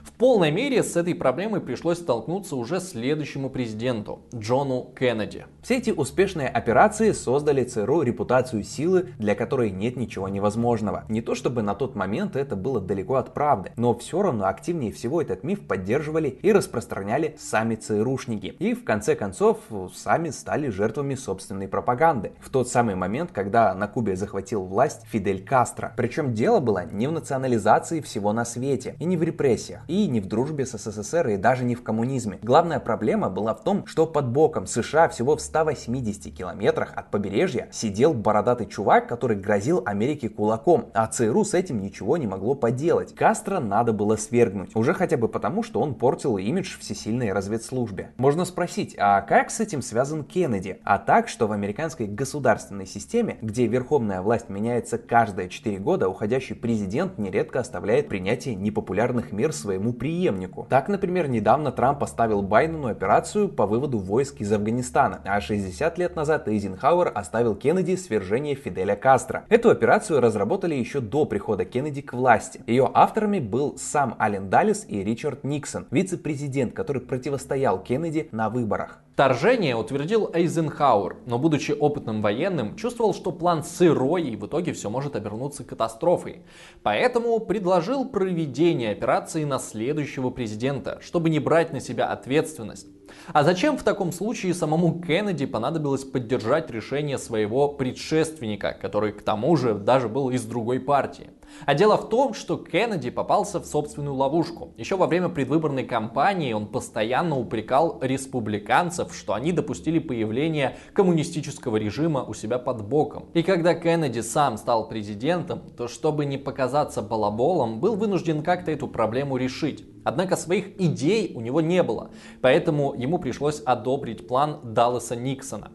В 0.03 0.13
полной 0.13 0.51
мере 0.51 0.83
с 0.83 0.97
этой 0.97 1.15
проблемой 1.15 1.61
пришлось 1.61 1.99
столкнуться 1.99 2.57
уже 2.57 2.81
следующему 2.81 3.51
президенту, 3.51 4.21
Джону 4.35 4.93
Кеннеди. 4.99 5.47
Все 5.63 5.79
эти 5.79 5.91
успешные 5.91 6.49
операции 6.49 7.13
создали 7.13 7.65
ЦРУ 7.65 8.03
репутацию 8.03 8.63
силы, 8.63 9.11
для 9.19 9.35
которой 9.35 9.71
нет 9.71 9.97
ничего 9.97 10.29
невозможного. 10.29 11.05
Не 11.09 11.21
то 11.21 11.35
чтобы 11.35 11.63
на 11.63 11.75
тот 11.75 11.95
момент 11.95 12.37
это 12.37 12.57
было 12.57 12.81
далеко 12.81 13.17
от 13.17 13.35
правды, 13.35 13.73
но 13.77 13.97
все 13.97 14.23
равно 14.23 14.47
активнее 14.47 14.93
всего 14.93 15.21
этот 15.23 15.45
миф 15.45 15.67
поддерживали 15.67 16.29
и 16.29 16.53
распространяли 16.53 17.37
сами 17.39 17.75
ЦРУшники. 17.75 18.57
И 18.59 18.75
в 18.75 18.85
конце 18.85 19.15
концов 19.15 19.59
сами 19.95 20.31
стали 20.31 20.69
жертвами 20.69 21.15
собственной 21.15 21.69
пропаганды. 21.69 22.33
В 22.41 22.51
тот 22.51 22.69
самый 22.69 22.95
момент, 22.95 23.31
когда 23.33 23.75
на 23.75 23.87
Кубе 23.89 24.17
захватил 24.17 24.65
власть 24.65 25.03
Фидель 25.07 25.45
Кастро. 25.45 25.93
Причем 25.97 26.35
дело 26.35 26.61
было 26.61 26.87
не 26.91 27.07
в 27.07 27.13
национализации 27.13 28.01
всего 28.01 28.33
на 28.33 28.45
свете 28.45 28.97
и 28.99 29.05
не 29.05 29.17
в 29.17 29.23
репрессиях. 29.23 29.83
И 29.89 30.07
не 30.07 30.21
в 30.21 30.27
дружбе 30.27 30.67
с 30.67 30.77
СССР 30.77 31.29
и 31.29 31.37
даже 31.39 31.65
не 31.65 31.75
в 31.75 31.83
коммунизме. 31.83 32.39
Главная 32.43 32.79
проблема 32.79 33.31
была 33.31 33.55
в 33.55 33.65
том, 33.65 33.87
что 33.87 34.07
под 34.07 34.29
боком 34.29 34.67
США 34.67 35.09
всего 35.09 35.35
в 35.35 35.41
180 35.41 36.37
километрах 36.37 36.93
от 36.95 37.11
побережья 37.11 37.69
сидел 37.73 38.13
бородатый 38.13 38.67
чувак, 38.67 39.09
который 39.09 39.39
грозил 39.39 39.83
Америке 39.87 40.29
кулаком, 40.29 40.91
а 40.93 41.07
ЦРУ 41.07 41.43
с 41.43 41.55
этим 41.55 41.81
ничего 41.81 42.19
не 42.19 42.27
могло 42.27 42.55
поделать. 42.55 43.15
Кастро 43.15 43.61
надо 43.61 43.95
было 43.95 44.17
свергнуть, 44.17 44.77
уже 44.77 44.93
хотя 44.93 45.17
бы 45.17 45.27
потому, 45.27 45.63
что 45.63 45.81
он 45.81 45.95
портил 45.95 46.37
имидж 46.37 46.79
всесильной 46.79 47.33
разведслужбе. 47.33 48.11
Можно 48.19 48.45
спросить, 48.45 48.95
а 48.99 49.23
как 49.23 49.51
с 49.51 49.59
этим 49.59 49.81
связан 49.81 50.23
Кеннеди? 50.23 50.81
А 50.85 50.99
так, 50.99 51.29
что 51.29 51.47
в 51.47 51.53
американской 51.53 52.07
государственной 52.07 52.87
системе, 52.87 53.39
где 53.41 53.67
верховная 53.67 54.21
власть 54.21 54.51
меняется 54.51 54.99
каждые 54.99 55.49
4 55.49 55.79
года, 55.79 56.11
уходящий 56.11 56.55
президент 56.55 57.17
нередко 57.17 57.61
оставляет 57.61 58.09
принятие 58.09 58.55
непопулярных 58.55 59.33
мер 59.33 59.55
своему 59.55 59.78
своему 59.79 59.93
преемнику. 59.93 60.67
Так, 60.69 60.89
например, 60.89 61.29
недавно 61.29 61.71
Трамп 61.71 62.03
оставил 62.03 62.43
Байдену 62.43 62.89
операцию 62.89 63.49
по 63.49 63.67
выводу 63.67 63.99
войск 63.99 64.41
из 64.41 64.53
Афганистана, 64.53 65.21
а 65.25 65.41
60 65.41 65.99
лет 65.99 66.17
назад 66.17 66.49
Эйзенхауэр 66.49 67.13
оставил 67.15 67.55
Кеннеди 67.55 67.95
свержение 67.95 68.57
Фиделя 68.57 68.97
Кастро. 68.97 69.45
Эту 69.49 69.71
операцию 69.71 70.21
разработали 70.21 70.75
еще 70.75 71.01
до 71.01 71.25
прихода 71.27 71.65
Кеннеди 71.65 72.03
к 72.03 72.13
власти. 72.13 72.61
Ее 72.67 72.91
авторами 72.93 73.39
был 73.39 73.77
сам 73.79 74.17
Ален 74.19 74.51
Даллес 74.51 74.85
и 74.89 75.05
Ричард 75.05 75.45
Никсон, 75.45 75.87
вице-президент, 75.91 76.73
который 76.73 77.03
противостоял 77.03 77.81
Кеннеди 77.81 78.29
на 78.33 78.51
выборах. 78.51 79.01
Вторжение 79.19 79.75
утвердил 79.75 80.31
Эйзенхауэр, 80.33 81.17
но 81.27 81.41
будучи 81.41 81.73
опытным 81.73 82.23
военным, 82.23 82.77
чувствовал, 82.77 83.13
что 83.13 83.33
план 83.33 83.65
сырой 83.65 84.23
и 84.23 84.37
в 84.37 84.47
итоге 84.47 84.73
все 84.73 84.91
может 84.91 85.17
обернуться 85.17 85.65
катастрофой. 85.65 86.43
Поэтому 86.85 87.41
предложил 87.41 88.09
проведение 88.09 88.93
операции 88.93 89.43
на 89.43 89.59
следующего 89.59 90.31
президента, 90.31 91.01
чтобы 91.03 91.31
не 91.31 91.41
брать 91.41 91.73
на 91.73 91.81
себя 91.81 92.07
ответственность. 92.07 92.87
А 93.33 93.43
зачем 93.43 93.77
в 93.77 93.83
таком 93.83 94.13
случае 94.13 94.55
самому 94.55 95.03
Кеннеди 95.03 95.47
понадобилось 95.47 96.05
поддержать 96.05 96.71
решение 96.71 97.19
своего 97.19 97.71
предшественника, 97.71 98.79
который 98.81 99.11
к 99.11 99.23
тому 99.23 99.57
же 99.57 99.75
даже 99.75 100.09
был 100.09 100.31
из 100.31 100.45
другой 100.45 100.79
партии? 100.79 101.31
А 101.67 101.75
дело 101.75 101.97
в 101.97 102.09
том, 102.09 102.35
что 102.35 102.57
Кеннеди 102.57 103.11
попался 103.11 103.61
в 103.61 103.67
собственную 103.67 104.15
ловушку. 104.15 104.73
Еще 104.77 104.97
во 104.97 105.07
время 105.07 105.29
предвыборной 105.29 105.85
кампании 105.85 106.53
он 106.53 106.67
постоянно 106.67 107.39
упрекал 107.39 107.99
республиканцев, 108.01 109.15
что 109.15 109.35
они 109.35 109.53
допустили 109.53 109.99
появление 109.99 110.79
коммунистического 110.93 111.77
режима 111.77 112.23
у 112.25 112.35
себя 112.35 112.59
под 112.59 112.87
боком. 112.87 113.27
И 113.35 113.43
когда 113.43 113.75
Кеннеди 113.75 114.21
сам 114.21 114.57
стал 114.57 114.89
президентом, 114.89 115.61
то 115.77 115.89
чтобы 115.89 116.25
не 116.25 116.39
показаться 116.39 117.03
балаболом, 117.03 117.81
был 117.81 117.97
вынужден 117.97 118.43
как-то 118.43 118.71
эту 118.71 118.89
проблему 118.89 119.37
решить. 119.37 119.85
Однако 120.05 120.37
своих 120.37 120.81
идей 120.81 121.33
у 121.35 121.41
него 121.41 121.61
не 121.61 121.83
было, 121.83 122.11
поэтому 122.41 122.95
ему 122.95 123.19
пришлось 123.19 123.61
одобрить 123.61 124.27
план 124.27 124.61
Даллеса 124.63 125.17
Никсона. 125.17 125.71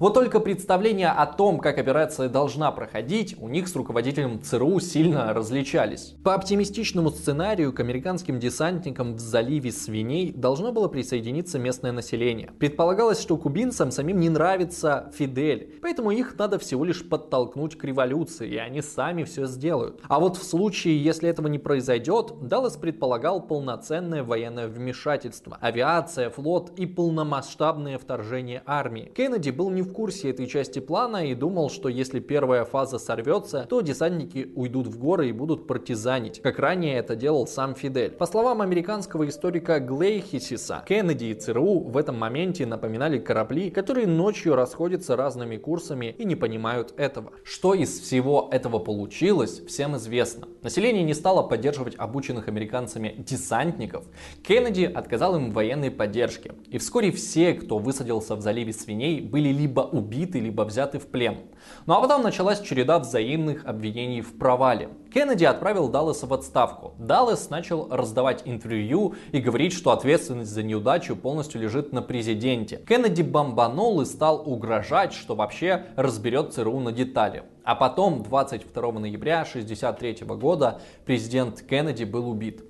Вот 0.00 0.14
только 0.14 0.40
представления 0.40 1.10
о 1.10 1.24
том, 1.24 1.60
как 1.60 1.78
операция 1.78 2.28
должна 2.28 2.72
проходить, 2.72 3.36
у 3.40 3.48
них 3.48 3.68
с 3.68 3.76
руководителем 3.76 4.42
ЦРУ 4.42 4.80
сильно 4.80 5.32
различались. 5.32 6.16
По 6.24 6.34
оптимистичному 6.34 7.10
сценарию 7.10 7.72
к 7.72 7.78
американским 7.78 8.40
десантникам 8.40 9.14
в 9.14 9.20
заливе 9.20 9.70
свиней 9.70 10.32
должно 10.32 10.72
было 10.72 10.88
присоединиться 10.88 11.60
местное 11.60 11.92
население. 11.92 12.50
Предполагалось, 12.58 13.20
что 13.20 13.36
кубинцам 13.36 13.92
самим 13.92 14.18
не 14.18 14.30
нравится 14.30 15.12
Фидель, 15.14 15.78
поэтому 15.80 16.10
их 16.10 16.36
надо 16.38 16.58
всего 16.58 16.84
лишь 16.84 17.08
подтолкнуть 17.08 17.78
к 17.78 17.84
революции, 17.84 18.50
и 18.50 18.56
они 18.56 18.82
сами 18.82 19.22
все 19.22 19.46
сделают. 19.46 20.00
А 20.08 20.18
вот 20.18 20.36
в 20.36 20.42
случае, 20.42 21.02
если 21.02 21.28
этого 21.28 21.46
не 21.46 21.60
произойдет, 21.60 22.32
Даллас 22.42 22.76
предполагал 22.76 23.40
полноценное 23.40 24.24
военное 24.24 24.66
вмешательство, 24.66 25.56
авиация, 25.60 26.30
флот 26.30 26.72
и 26.76 26.86
полномасштабное 26.86 27.98
вторжение 27.98 28.62
армии. 28.66 29.12
Кеннеди 29.14 29.50
был 29.50 29.70
не 29.70 29.83
в 29.84 29.92
курсе 29.92 30.30
этой 30.30 30.46
части 30.46 30.80
плана 30.80 31.26
и 31.26 31.34
думал, 31.34 31.70
что 31.70 31.88
если 31.88 32.20
первая 32.20 32.64
фаза 32.64 32.98
сорвется, 32.98 33.66
то 33.68 33.80
десантники 33.80 34.50
уйдут 34.54 34.88
в 34.88 34.98
горы 34.98 35.28
и 35.28 35.32
будут 35.32 35.66
партизанить, 35.66 36.40
как 36.42 36.58
ранее 36.58 36.96
это 36.96 37.16
делал 37.16 37.46
сам 37.46 37.74
Фидель. 37.74 38.10
По 38.10 38.26
словам 38.26 38.60
американского 38.60 39.28
историка 39.28 39.80
Глейхисиса, 39.80 40.82
Кеннеди 40.88 41.26
и 41.26 41.34
ЦРУ 41.34 41.80
в 41.80 41.96
этом 41.96 42.18
моменте 42.18 42.66
напоминали 42.66 43.18
корабли, 43.18 43.70
которые 43.70 44.06
ночью 44.06 44.54
расходятся 44.54 45.16
разными 45.16 45.56
курсами 45.56 46.14
и 46.18 46.24
не 46.24 46.34
понимают 46.34 46.94
этого. 46.96 47.32
Что 47.44 47.74
из 47.74 48.00
всего 48.00 48.48
этого 48.50 48.78
получилось, 48.78 49.60
всем 49.66 49.96
известно. 49.96 50.48
Население 50.62 51.02
не 51.02 51.14
стало 51.14 51.42
поддерживать 51.42 51.94
обученных 51.98 52.48
американцами 52.48 53.14
десантников. 53.18 54.04
Кеннеди 54.42 54.84
отказал 54.84 55.36
им 55.36 55.50
в 55.50 55.54
военной 55.54 55.90
поддержке. 55.90 56.52
И 56.68 56.78
вскоре 56.78 57.12
все, 57.12 57.54
кто 57.54 57.78
высадился 57.78 58.34
в 58.36 58.40
заливе 58.40 58.72
свиней, 58.72 59.20
были 59.20 59.48
либо 59.48 59.73
либо 59.74 59.80
убиты, 59.80 60.38
либо 60.38 60.62
взяты 60.62 61.00
в 61.00 61.08
плен. 61.08 61.38
Ну 61.86 61.94
а 61.94 62.00
потом 62.00 62.22
началась 62.22 62.60
череда 62.60 63.00
взаимных 63.00 63.66
обвинений 63.66 64.20
в 64.20 64.38
провале. 64.38 64.88
Кеннеди 65.12 65.44
отправил 65.44 65.88
Даллеса 65.88 66.26
в 66.26 66.32
отставку. 66.32 66.94
Даллес 66.98 67.50
начал 67.50 67.88
раздавать 67.90 68.42
интервью 68.44 69.14
и 69.32 69.40
говорить, 69.40 69.72
что 69.72 69.90
ответственность 69.90 70.52
за 70.52 70.62
неудачу 70.62 71.16
полностью 71.16 71.60
лежит 71.60 71.92
на 71.92 72.02
президенте. 72.02 72.82
Кеннеди 72.86 73.22
бомбанул 73.22 74.00
и 74.00 74.04
стал 74.04 74.48
угрожать, 74.48 75.12
что 75.12 75.34
вообще 75.34 75.86
разберет 75.96 76.52
ЦРУ 76.52 76.78
на 76.78 76.92
детали. 76.92 77.42
А 77.64 77.74
потом, 77.74 78.22
22 78.22 78.92
ноября 78.92 79.40
1963 79.40 80.24
года, 80.36 80.80
президент 81.04 81.62
Кеннеди 81.62 82.04
был 82.04 82.30
убит. 82.30 82.62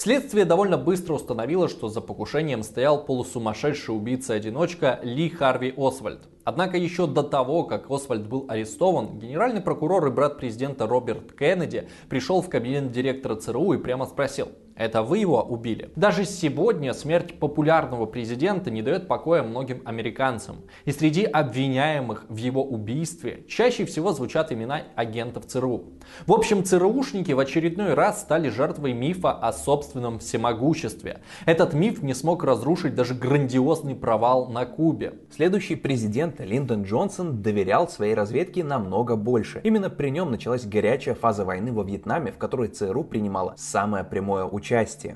Следствие 0.00 0.44
довольно 0.44 0.78
быстро 0.78 1.14
установило, 1.14 1.68
что 1.68 1.88
за 1.88 2.00
покушением 2.00 2.62
стоял 2.62 3.04
полусумасшедший 3.04 3.96
убийца-одиночка 3.96 5.00
Ли 5.02 5.28
Харви 5.28 5.74
Освальд. 5.76 6.20
Однако 6.44 6.76
еще 6.76 7.08
до 7.08 7.24
того, 7.24 7.64
как 7.64 7.90
Освальд 7.90 8.28
был 8.28 8.44
арестован, 8.46 9.18
генеральный 9.18 9.60
прокурор 9.60 10.06
и 10.06 10.12
брат 10.12 10.38
президента 10.38 10.86
Роберт 10.86 11.32
Кеннеди 11.32 11.88
пришел 12.08 12.42
в 12.42 12.48
кабинет 12.48 12.92
директора 12.92 13.34
ЦРУ 13.34 13.72
и 13.72 13.78
прямо 13.78 14.06
спросил, 14.06 14.52
Это 14.78 15.02
вы 15.02 15.18
его 15.18 15.42
убили. 15.42 15.90
Даже 15.96 16.24
сегодня 16.24 16.94
смерть 16.94 17.40
популярного 17.40 18.06
президента 18.06 18.70
не 18.70 18.80
дает 18.80 19.08
покоя 19.08 19.42
многим 19.42 19.82
американцам. 19.84 20.58
И 20.84 20.92
среди 20.92 21.24
обвиняемых 21.24 22.26
в 22.28 22.36
его 22.36 22.62
убийстве 22.64 23.44
чаще 23.48 23.84
всего 23.86 24.12
звучат 24.12 24.52
имена 24.52 24.82
агентов 24.94 25.46
ЦРУ. 25.46 25.94
В 26.26 26.32
общем, 26.32 26.62
ЦРУшники 26.62 27.32
в 27.32 27.40
очередной 27.40 27.94
раз 27.94 28.20
стали 28.20 28.50
жертвой 28.50 28.92
мифа 28.92 29.32
о 29.32 29.52
собственном 29.52 30.20
всемогуществе. 30.20 31.22
Этот 31.44 31.74
миф 31.74 32.00
не 32.04 32.14
смог 32.14 32.44
разрушить 32.44 32.94
даже 32.94 33.14
грандиозный 33.14 33.96
провал 33.96 34.46
на 34.46 34.64
Кубе. 34.64 35.14
Следующий 35.34 35.74
президент 35.74 36.38
Линдон 36.38 36.84
Джонсон 36.84 37.42
доверял 37.42 37.88
своей 37.88 38.14
разведке 38.14 38.62
намного 38.62 39.16
больше. 39.16 39.60
Именно 39.64 39.90
при 39.90 40.10
нем 40.10 40.30
началась 40.30 40.64
горячая 40.64 41.16
фаза 41.16 41.44
войны 41.44 41.72
во 41.72 41.82
Вьетнаме, 41.82 42.30
в 42.30 42.38
которой 42.38 42.68
ЦРУ 42.68 43.02
принимала 43.02 43.54
самое 43.56 44.04
прямое 44.04 44.44
участие. 44.44 44.67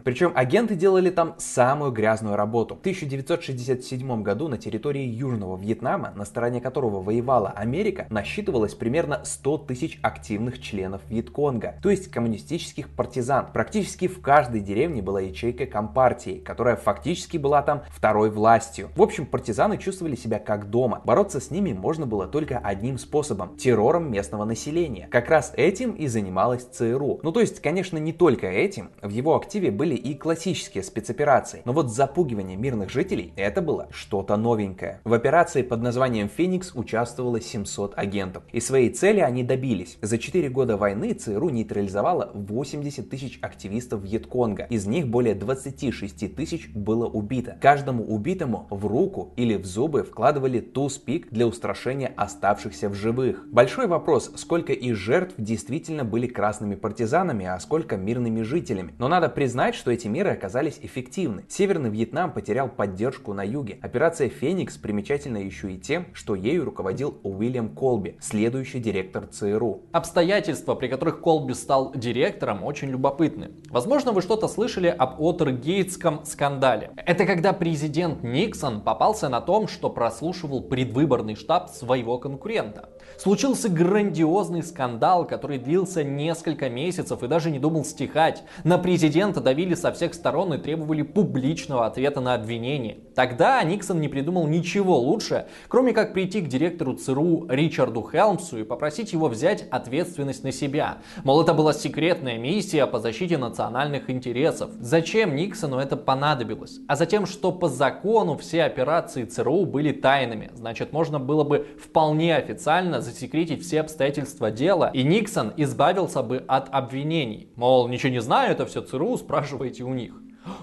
Причем 0.04 0.32
агенты 0.34 0.74
делали 0.74 1.10
там 1.10 1.34
самую 1.38 1.92
грязную 1.92 2.36
работу. 2.36 2.76
В 2.76 2.80
1967 2.80 4.22
году 4.22 4.48
на 4.48 4.58
территории 4.58 5.04
Южного 5.04 5.56
Вьетнама, 5.56 6.12
на 6.16 6.24
стороне 6.24 6.60
которого 6.60 7.02
воевала 7.02 7.50
Америка, 7.50 8.06
насчитывалось 8.10 8.74
примерно 8.74 9.20
100 9.24 9.58
тысяч 9.58 9.98
активных 10.02 10.60
членов 10.60 11.02
Вьетконга, 11.08 11.76
то 11.82 11.90
есть 11.90 12.10
коммунистических 12.10 12.88
партизан. 12.88 13.48
Практически 13.52 14.08
в 14.08 14.20
каждой 14.20 14.60
деревне 14.60 15.02
была 15.02 15.20
ячейка 15.20 15.66
Компартии, 15.66 16.42
которая 16.44 16.76
фактически 16.76 17.36
была 17.36 17.62
там 17.62 17.82
второй 17.90 18.30
властью. 18.30 18.90
В 18.96 19.02
общем, 19.02 19.26
партизаны 19.26 19.78
чувствовали 19.78 20.16
себя 20.16 20.38
как 20.38 20.70
дома. 20.70 21.02
Бороться 21.04 21.40
с 21.40 21.50
ними 21.50 21.72
можно 21.72 22.06
было 22.06 22.26
только 22.26 22.58
одним 22.58 22.98
способом– 22.98 23.56
террором 23.58 24.10
местного 24.10 24.44
населения. 24.44 25.08
Как 25.10 25.28
раз 25.28 25.52
этим 25.56 25.92
и 25.92 26.06
занималась 26.06 26.64
ЦРУ. 26.64 27.20
Ну 27.22 27.32
то 27.32 27.40
есть, 27.40 27.60
конечно, 27.60 27.98
не 27.98 28.12
только 28.12 28.46
этим. 28.46 28.90
В 29.02 29.10
его 29.10 29.34
активе 29.42 29.70
были 29.70 29.94
и 29.94 30.14
классические 30.14 30.84
спецоперации. 30.84 31.62
Но 31.64 31.72
вот 31.72 31.90
запугивание 31.90 32.56
мирных 32.56 32.90
жителей– 32.90 33.32
это 33.36 33.60
было 33.60 33.88
что-то 33.90 34.36
новенькое. 34.36 35.00
В 35.04 35.12
операции 35.12 35.62
под 35.62 35.82
названием 35.82 36.28
«Феникс» 36.28 36.72
участвовало 36.74 37.40
700 37.40 37.98
агентов. 37.98 38.44
И 38.52 38.60
своей 38.60 38.90
цели 38.90 39.20
они 39.20 39.42
добились. 39.42 39.98
За 40.00 40.16
4 40.16 40.48
года 40.48 40.76
войны 40.76 41.12
ЦРУ 41.12 41.50
нейтрализовала 41.50 42.30
80 42.34 43.10
тысяч 43.10 43.38
активистов 43.42 44.02
Вьетконга. 44.02 44.66
Из 44.70 44.86
них 44.86 45.08
более 45.08 45.34
26 45.34 46.34
тысяч 46.36 46.70
было 46.70 47.06
убито. 47.06 47.58
Каждому 47.60 48.04
убитому 48.04 48.68
в 48.70 48.86
руку 48.86 49.32
или 49.36 49.56
в 49.56 49.66
зубы 49.66 50.04
вкладывали 50.04 50.60
туз-пик 50.60 51.30
для 51.30 51.46
устрашения 51.46 52.12
оставшихся 52.16 52.88
в 52.88 52.94
живых. 52.94 53.44
Большой 53.50 53.88
вопрос, 53.88 54.30
сколько 54.36 54.72
из 54.72 54.96
жертв 54.96 55.34
действительно 55.36 56.04
были 56.04 56.28
красными 56.28 56.76
партизанами, 56.76 57.46
а 57.46 57.58
сколько 57.58 57.96
мирными 57.96 58.42
жителями. 58.42 58.94
Но 58.98 59.08
надо 59.08 59.21
признать, 59.28 59.74
что 59.74 59.90
эти 59.90 60.08
меры 60.08 60.30
оказались 60.30 60.78
эффективны. 60.82 61.44
Северный 61.48 61.90
Вьетнам 61.90 62.32
потерял 62.32 62.68
поддержку 62.68 63.32
на 63.32 63.42
юге. 63.42 63.78
Операция 63.82 64.28
«Феникс» 64.28 64.76
примечательна 64.76 65.38
еще 65.38 65.72
и 65.72 65.78
тем, 65.78 66.06
что 66.12 66.34
ею 66.34 66.64
руководил 66.64 67.18
Уильям 67.22 67.70
Колби, 67.70 68.16
следующий 68.20 68.80
директор 68.80 69.26
ЦРУ. 69.26 69.82
Обстоятельства, 69.92 70.74
при 70.74 70.88
которых 70.88 71.20
Колби 71.20 71.54
стал 71.54 71.92
директором, 71.94 72.64
очень 72.64 72.88
любопытны. 72.88 73.50
Возможно, 73.70 74.12
вы 74.12 74.22
что-то 74.22 74.48
слышали 74.48 74.88
об 74.88 75.22
Отергейтском 75.22 76.24
скандале. 76.24 76.90
Это 76.96 77.26
когда 77.26 77.52
президент 77.52 78.22
Никсон 78.22 78.80
попался 78.80 79.28
на 79.28 79.40
том, 79.40 79.68
что 79.68 79.90
прослушивал 79.90 80.62
предвыборный 80.62 81.36
штаб 81.36 81.70
своего 81.70 82.18
конкурента. 82.18 82.88
Случился 83.18 83.68
грандиозный 83.68 84.62
скандал, 84.62 85.26
который 85.26 85.58
длился 85.58 86.02
несколько 86.02 86.68
месяцев 86.68 87.22
и 87.22 87.28
даже 87.28 87.50
не 87.50 87.58
думал 87.58 87.84
стихать. 87.84 88.42
На 88.64 88.78
президента 88.78 89.11
давили 89.40 89.74
со 89.74 89.92
всех 89.92 90.14
сторон 90.14 90.54
и 90.54 90.58
требовали 90.58 91.02
публичного 91.02 91.86
ответа 91.86 92.20
на 92.20 92.34
обвинение. 92.34 92.98
Тогда 93.14 93.62
Никсон 93.62 94.00
не 94.00 94.08
придумал 94.08 94.46
ничего 94.46 94.98
лучше, 94.98 95.46
кроме 95.68 95.92
как 95.92 96.12
прийти 96.14 96.40
к 96.40 96.48
директору 96.48 96.94
ЦРУ 96.94 97.46
Ричарду 97.48 98.02
Хелмсу 98.02 98.58
и 98.58 98.64
попросить 98.64 99.12
его 99.12 99.28
взять 99.28 99.66
ответственность 99.70 100.44
на 100.44 100.52
себя. 100.52 100.98
Мол, 101.24 101.42
это 101.42 101.52
была 101.52 101.72
секретная 101.72 102.38
миссия 102.38 102.86
по 102.86 102.98
защите 103.00 103.36
национальных 103.36 104.08
интересов. 104.08 104.70
Зачем 104.80 105.36
Никсону 105.36 105.78
это 105.78 105.96
понадобилось? 105.96 106.80
А 106.88 106.96
затем, 106.96 107.26
что 107.26 107.52
по 107.52 107.68
закону 107.68 108.36
все 108.36 108.62
операции 108.64 109.24
ЦРУ 109.24 109.66
были 109.66 109.92
тайными. 109.92 110.50
Значит, 110.54 110.92
можно 110.92 111.18
было 111.18 111.44
бы 111.44 111.66
вполне 111.78 112.36
официально 112.36 113.00
засекретить 113.00 113.62
все 113.62 113.80
обстоятельства 113.80 114.50
дела, 114.50 114.90
и 114.94 115.02
Никсон 115.02 115.52
избавился 115.56 116.22
бы 116.22 116.44
от 116.48 116.68
обвинений. 116.72 117.48
Мол, 117.56 117.88
ничего 117.88 118.10
не 118.10 118.20
знаю, 118.20 118.52
это 118.52 118.66
все 118.66 118.80
ЦРУ, 118.80 119.01
спрашивайте 119.16 119.84
у 119.84 119.94
них. 119.94 120.14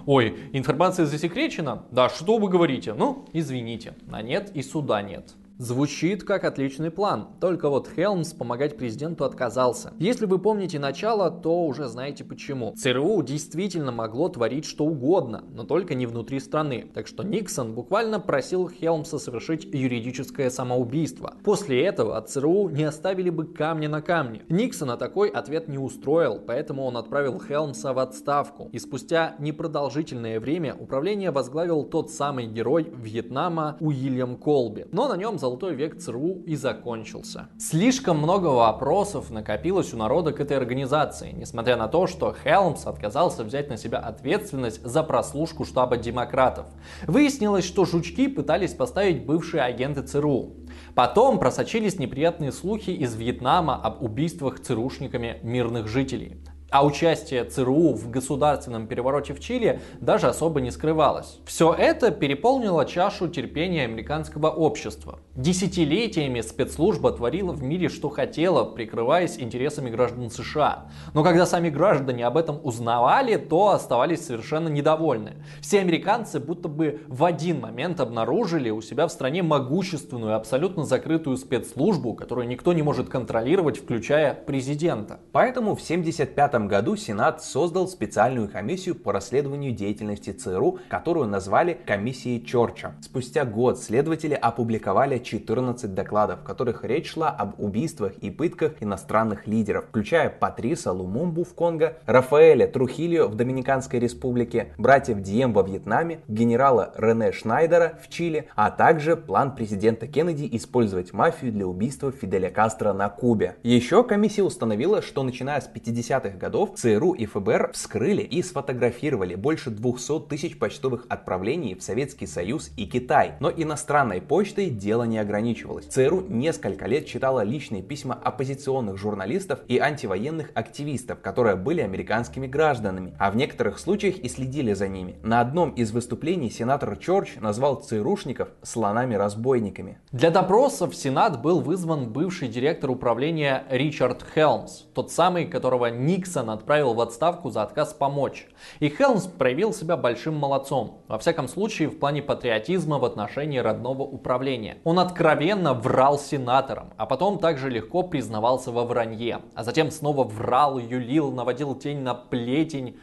Ой, 0.06 0.38
информация 0.54 1.06
засекречена? 1.06 1.86
Да, 1.92 2.10
что 2.10 2.38
вы 2.38 2.50
говорите? 2.50 2.94
Ну, 2.94 3.26
извините, 3.34 3.94
на 4.08 4.22
нет 4.22 4.52
и 4.54 4.62
суда 4.62 5.02
нет. 5.02 5.34
Звучит 5.62 6.24
как 6.24 6.46
отличный 6.46 6.90
план, 6.90 7.28
только 7.42 7.68
вот 7.68 7.90
Хелмс 7.94 8.32
помогать 8.32 8.78
президенту 8.78 9.26
отказался. 9.26 9.92
Если 10.00 10.26
вы 10.26 10.40
помните 10.40 10.80
начало, 10.80 11.30
то 11.30 11.66
уже 11.66 11.90
знаете 11.90 12.24
почему. 12.24 12.74
ЦРУ 12.78 13.22
действительно 13.24 13.92
могло 13.92 14.30
творить 14.30 14.64
что 14.64 14.86
угодно, 14.86 15.44
но 15.52 15.66
только 15.66 15.96
не 15.96 16.06
внутри 16.06 16.40
страны. 16.40 16.90
Так 16.94 17.08
что 17.08 17.24
Никсон 17.24 17.74
буквально 17.74 18.22
просил 18.22 18.70
Хелмса 18.70 19.20
совершить 19.20 19.66
юридическое 19.66 20.50
самоубийство. 20.50 21.34
После 21.44 21.84
этого 21.84 22.16
от 22.16 22.30
ЦРУ 22.30 22.70
не 22.70 22.86
оставили 22.86 23.30
бы 23.30 23.44
камня 23.44 23.90
на 23.90 24.02
камне. 24.02 24.44
Никсона 24.48 24.96
такой 24.96 25.28
ответ 25.28 25.68
не 25.68 25.78
устроил, 25.78 26.40
поэтому 26.40 26.86
он 26.86 26.96
отправил 26.96 27.38
Хелмса 27.38 27.92
в 27.92 28.00
отставку. 28.00 28.70
И 28.72 28.80
спустя 28.80 29.36
непродолжительное 29.40 30.40
время 30.40 30.74
управление 30.74 31.32
возглавил 31.32 31.84
тот 31.84 32.12
самый 32.12 32.48
герой 32.48 32.90
Вьетнама 32.96 33.76
Уильям 33.82 34.38
Колби. 34.38 34.86
Но 34.94 35.10
на 35.10 35.18
нем 35.18 35.38
за 35.38 35.49
золотой 35.50 35.74
век 35.74 35.98
ЦРУ 35.98 36.44
и 36.46 36.56
закончился. 36.56 37.50
Слишком 37.58 38.20
много 38.20 38.48
вопросов 38.48 39.32
накопилось 39.32 39.94
у 39.96 39.98
народа 39.98 40.32
к 40.32 40.40
этой 40.40 40.56
организации, 40.56 41.32
несмотря 41.32 41.76
на 41.76 41.88
то, 41.88 42.06
что 42.06 42.36
Хелмс 42.44 42.86
отказался 42.86 43.44
взять 43.44 43.68
на 43.68 43.78
себя 43.78 43.98
ответственность 43.98 44.84
за 44.84 45.02
прослушку 45.02 45.66
штаба 45.66 45.98
демократов. 45.98 46.68
Выяснилось, 47.08 47.66
что 47.66 47.86
жучки 47.86 48.28
пытались 48.28 48.76
поставить 48.76 49.26
бывшие 49.26 49.64
агенты 49.64 50.04
ЦРУ. 50.04 50.54
Потом 50.94 51.40
просочились 51.40 51.98
неприятные 51.98 52.52
слухи 52.52 52.92
из 52.92 53.16
Вьетнама 53.16 53.76
об 53.76 54.04
убийствах 54.04 54.60
ЦРУшниками 54.60 55.40
мирных 55.42 55.88
жителей. 55.88 56.44
А 56.72 56.86
участие 56.86 57.46
ЦРУ 57.46 57.94
в 57.94 58.12
государственном 58.12 58.86
перевороте 58.86 59.34
в 59.34 59.40
Чили 59.40 59.82
даже 60.00 60.28
особо 60.28 60.62
не 60.62 60.70
скрывалось. 60.70 61.40
Все 61.46 61.74
это 61.74 62.12
переполнило 62.12 62.86
чашу 62.86 63.28
терпения 63.28 63.86
американского 63.86 64.50
общества. 64.50 65.20
Десятилетиями 65.36 66.42
спецслужба 66.42 67.12
творила 67.12 67.54
в 67.54 67.64
мире, 67.64 67.90
что 67.90 68.10
хотела, 68.10 68.66
прикрываясь 68.66 69.40
интересами 69.40 69.90
граждан 69.90 70.30
США. 70.30 70.90
Но 71.14 71.24
когда 71.24 71.48
сами 71.48 71.70
граждане 71.70 72.26
об 72.28 72.38
этом 72.38 72.60
узнавали, 72.62 73.38
то 73.38 73.70
оставались 73.70 74.26
совершенно 74.26 74.68
недовольны. 74.68 75.38
Все 75.62 75.80
американцы 75.80 76.40
будто 76.40 76.68
бы 76.68 77.02
в 77.08 77.24
один 77.24 77.62
момент 77.62 78.00
обнаружили 78.00 78.70
у 78.70 78.82
себя 78.82 79.08
в 79.08 79.12
стране 79.12 79.42
могущественную, 79.42 80.36
абсолютно 80.36 80.84
закрытую 80.84 81.38
спецслужбу, 81.38 82.14
которую 82.14 82.48
никто 82.48 82.74
не 82.74 82.84
может 82.84 83.10
контролировать, 83.10 83.78
включая 83.78 84.36
президента. 84.36 85.20
Поэтому 85.32 85.76
в 85.76 85.82
75 85.82 86.59
году 86.68 86.96
Сенат 86.96 87.44
создал 87.44 87.88
специальную 87.88 88.50
комиссию 88.50 88.96
по 88.96 89.12
расследованию 89.12 89.72
деятельности 89.72 90.32
ЦРУ, 90.32 90.80
которую 90.90 91.28
назвали 91.28 91.78
комиссией 91.86 92.44
Чорча. 92.44 92.96
Спустя 93.02 93.46
год 93.46 93.80
следователи 93.80 94.34
опубликовали 94.34 95.20
14 95.20 95.94
докладов, 95.94 96.42
в 96.42 96.44
которых 96.44 96.84
речь 96.84 97.12
шла 97.12 97.30
об 97.30 97.60
убийствах 97.60 98.14
и 98.22 98.30
пытках 98.30 98.74
иностранных 98.82 99.48
лидеров, 99.48 99.86
включая 99.90 100.30
Патриса 100.30 100.92
Лумумбу 100.92 101.44
в 101.44 101.54
Конго, 101.54 101.98
Рафаэля 102.06 102.68
Трухильо 102.68 103.28
в 103.28 103.36
Доминиканской 103.36 104.00
республике, 104.00 104.74
братьев 104.78 105.22
Дием 105.22 105.54
во 105.54 105.64
Вьетнаме, 105.64 106.22
генерала 106.28 106.94
Рене 106.98 107.32
Шнайдера 107.32 108.00
в 108.04 108.10
Чили, 108.10 108.48
а 108.56 108.72
также 108.72 109.16
план 109.16 109.56
президента 109.56 110.08
Кеннеди 110.08 110.50
использовать 110.52 111.14
мафию 111.14 111.52
для 111.52 111.68
убийства 111.68 112.12
Фиделя 112.12 112.50
Кастро 112.50 112.94
на 112.94 113.10
Кубе. 113.10 113.56
Еще 113.64 114.04
комиссия 114.04 114.44
установила, 114.44 115.02
что 115.02 115.24
начиная 115.24 115.62
с 115.62 115.70
50-х 115.74 116.38
годов 116.38 116.49
годов 116.50 116.72
ЦРУ 116.78 117.12
и 117.12 117.28
ФБР 117.28 117.74
вскрыли 117.74 118.24
и 118.24 118.42
сфотографировали 118.42 119.36
больше 119.36 119.70
200 119.70 120.22
тысяч 120.30 120.58
почтовых 120.58 121.06
отправлений 121.08 121.76
в 121.76 121.84
Советский 121.84 122.26
Союз 122.26 122.72
и 122.76 122.88
Китай. 122.88 123.34
Но 123.40 123.52
иностранной 123.52 124.20
почтой 124.20 124.72
дело 124.72 125.04
не 125.04 125.20
ограничивалось. 125.20 125.86
ЦРУ 125.86 126.26
несколько 126.28 126.88
лет 126.88 127.06
читала 127.06 127.44
личные 127.44 127.84
письма 127.84 128.16
оппозиционных 128.16 128.98
журналистов 128.98 129.60
и 129.68 129.78
антивоенных 129.78 130.50
активистов, 130.56 131.22
которые 131.22 131.56
были 131.56 131.82
американскими 131.82 132.48
гражданами, 132.48 133.14
а 133.20 133.30
в 133.30 133.36
некоторых 133.36 133.78
случаях 133.78 134.18
и 134.18 134.28
следили 134.28 134.74
за 134.74 134.88
ними. 134.88 135.18
На 135.22 135.42
одном 135.42 135.70
из 135.70 135.92
выступлений 135.92 136.50
сенатор 136.50 136.98
Чорч 136.98 137.36
назвал 137.36 137.76
ЦРУшников 137.76 138.50
слонами-разбойниками. 138.64 140.00
Для 140.12 140.32
допроса 140.32 140.88
в 140.88 140.96
Сенат 140.96 141.44
был 141.44 141.62
вызван 141.62 142.12
бывший 142.12 142.48
директор 142.48 142.90
управления 142.90 143.66
Ричард 143.70 144.26
Хелмс, 144.34 144.86
тот 144.96 145.12
самый, 145.12 145.46
которого 145.46 145.92
Никсон 145.92 146.39
Никсон 146.40 146.50
отправил 146.50 146.94
в 146.94 147.02
отставку 147.02 147.50
за 147.50 147.64
отказ 147.64 147.94
помочь. 147.94 148.48
И 148.80 148.90
Хелмс 148.90 149.28
проявил 149.28 149.74
себя 149.74 149.98
большим 149.98 150.36
молодцом, 150.36 151.02
во 151.08 151.18
всяком 151.18 151.48
случае 151.48 151.90
в 151.90 152.00
плане 152.00 152.22
патриотизма 152.22 152.98
в 152.98 153.06
отношении 153.06 153.58
родного 153.58 154.04
управления. 154.04 154.78
Он 154.86 155.00
откровенно 155.00 155.74
врал 155.74 156.18
сенаторам, 156.18 156.94
а 156.98 157.06
потом 157.06 157.40
также 157.40 157.70
легко 157.70 158.04
признавался 158.04 158.72
во 158.72 158.86
вранье, 158.86 159.40
а 159.54 159.64
затем 159.64 159.92
снова 159.92 160.24
врал, 160.24 160.80
юлил, 160.80 161.32
наводил 161.32 161.76
тень 161.76 162.00
на 162.00 162.14
плетень. 162.14 162.98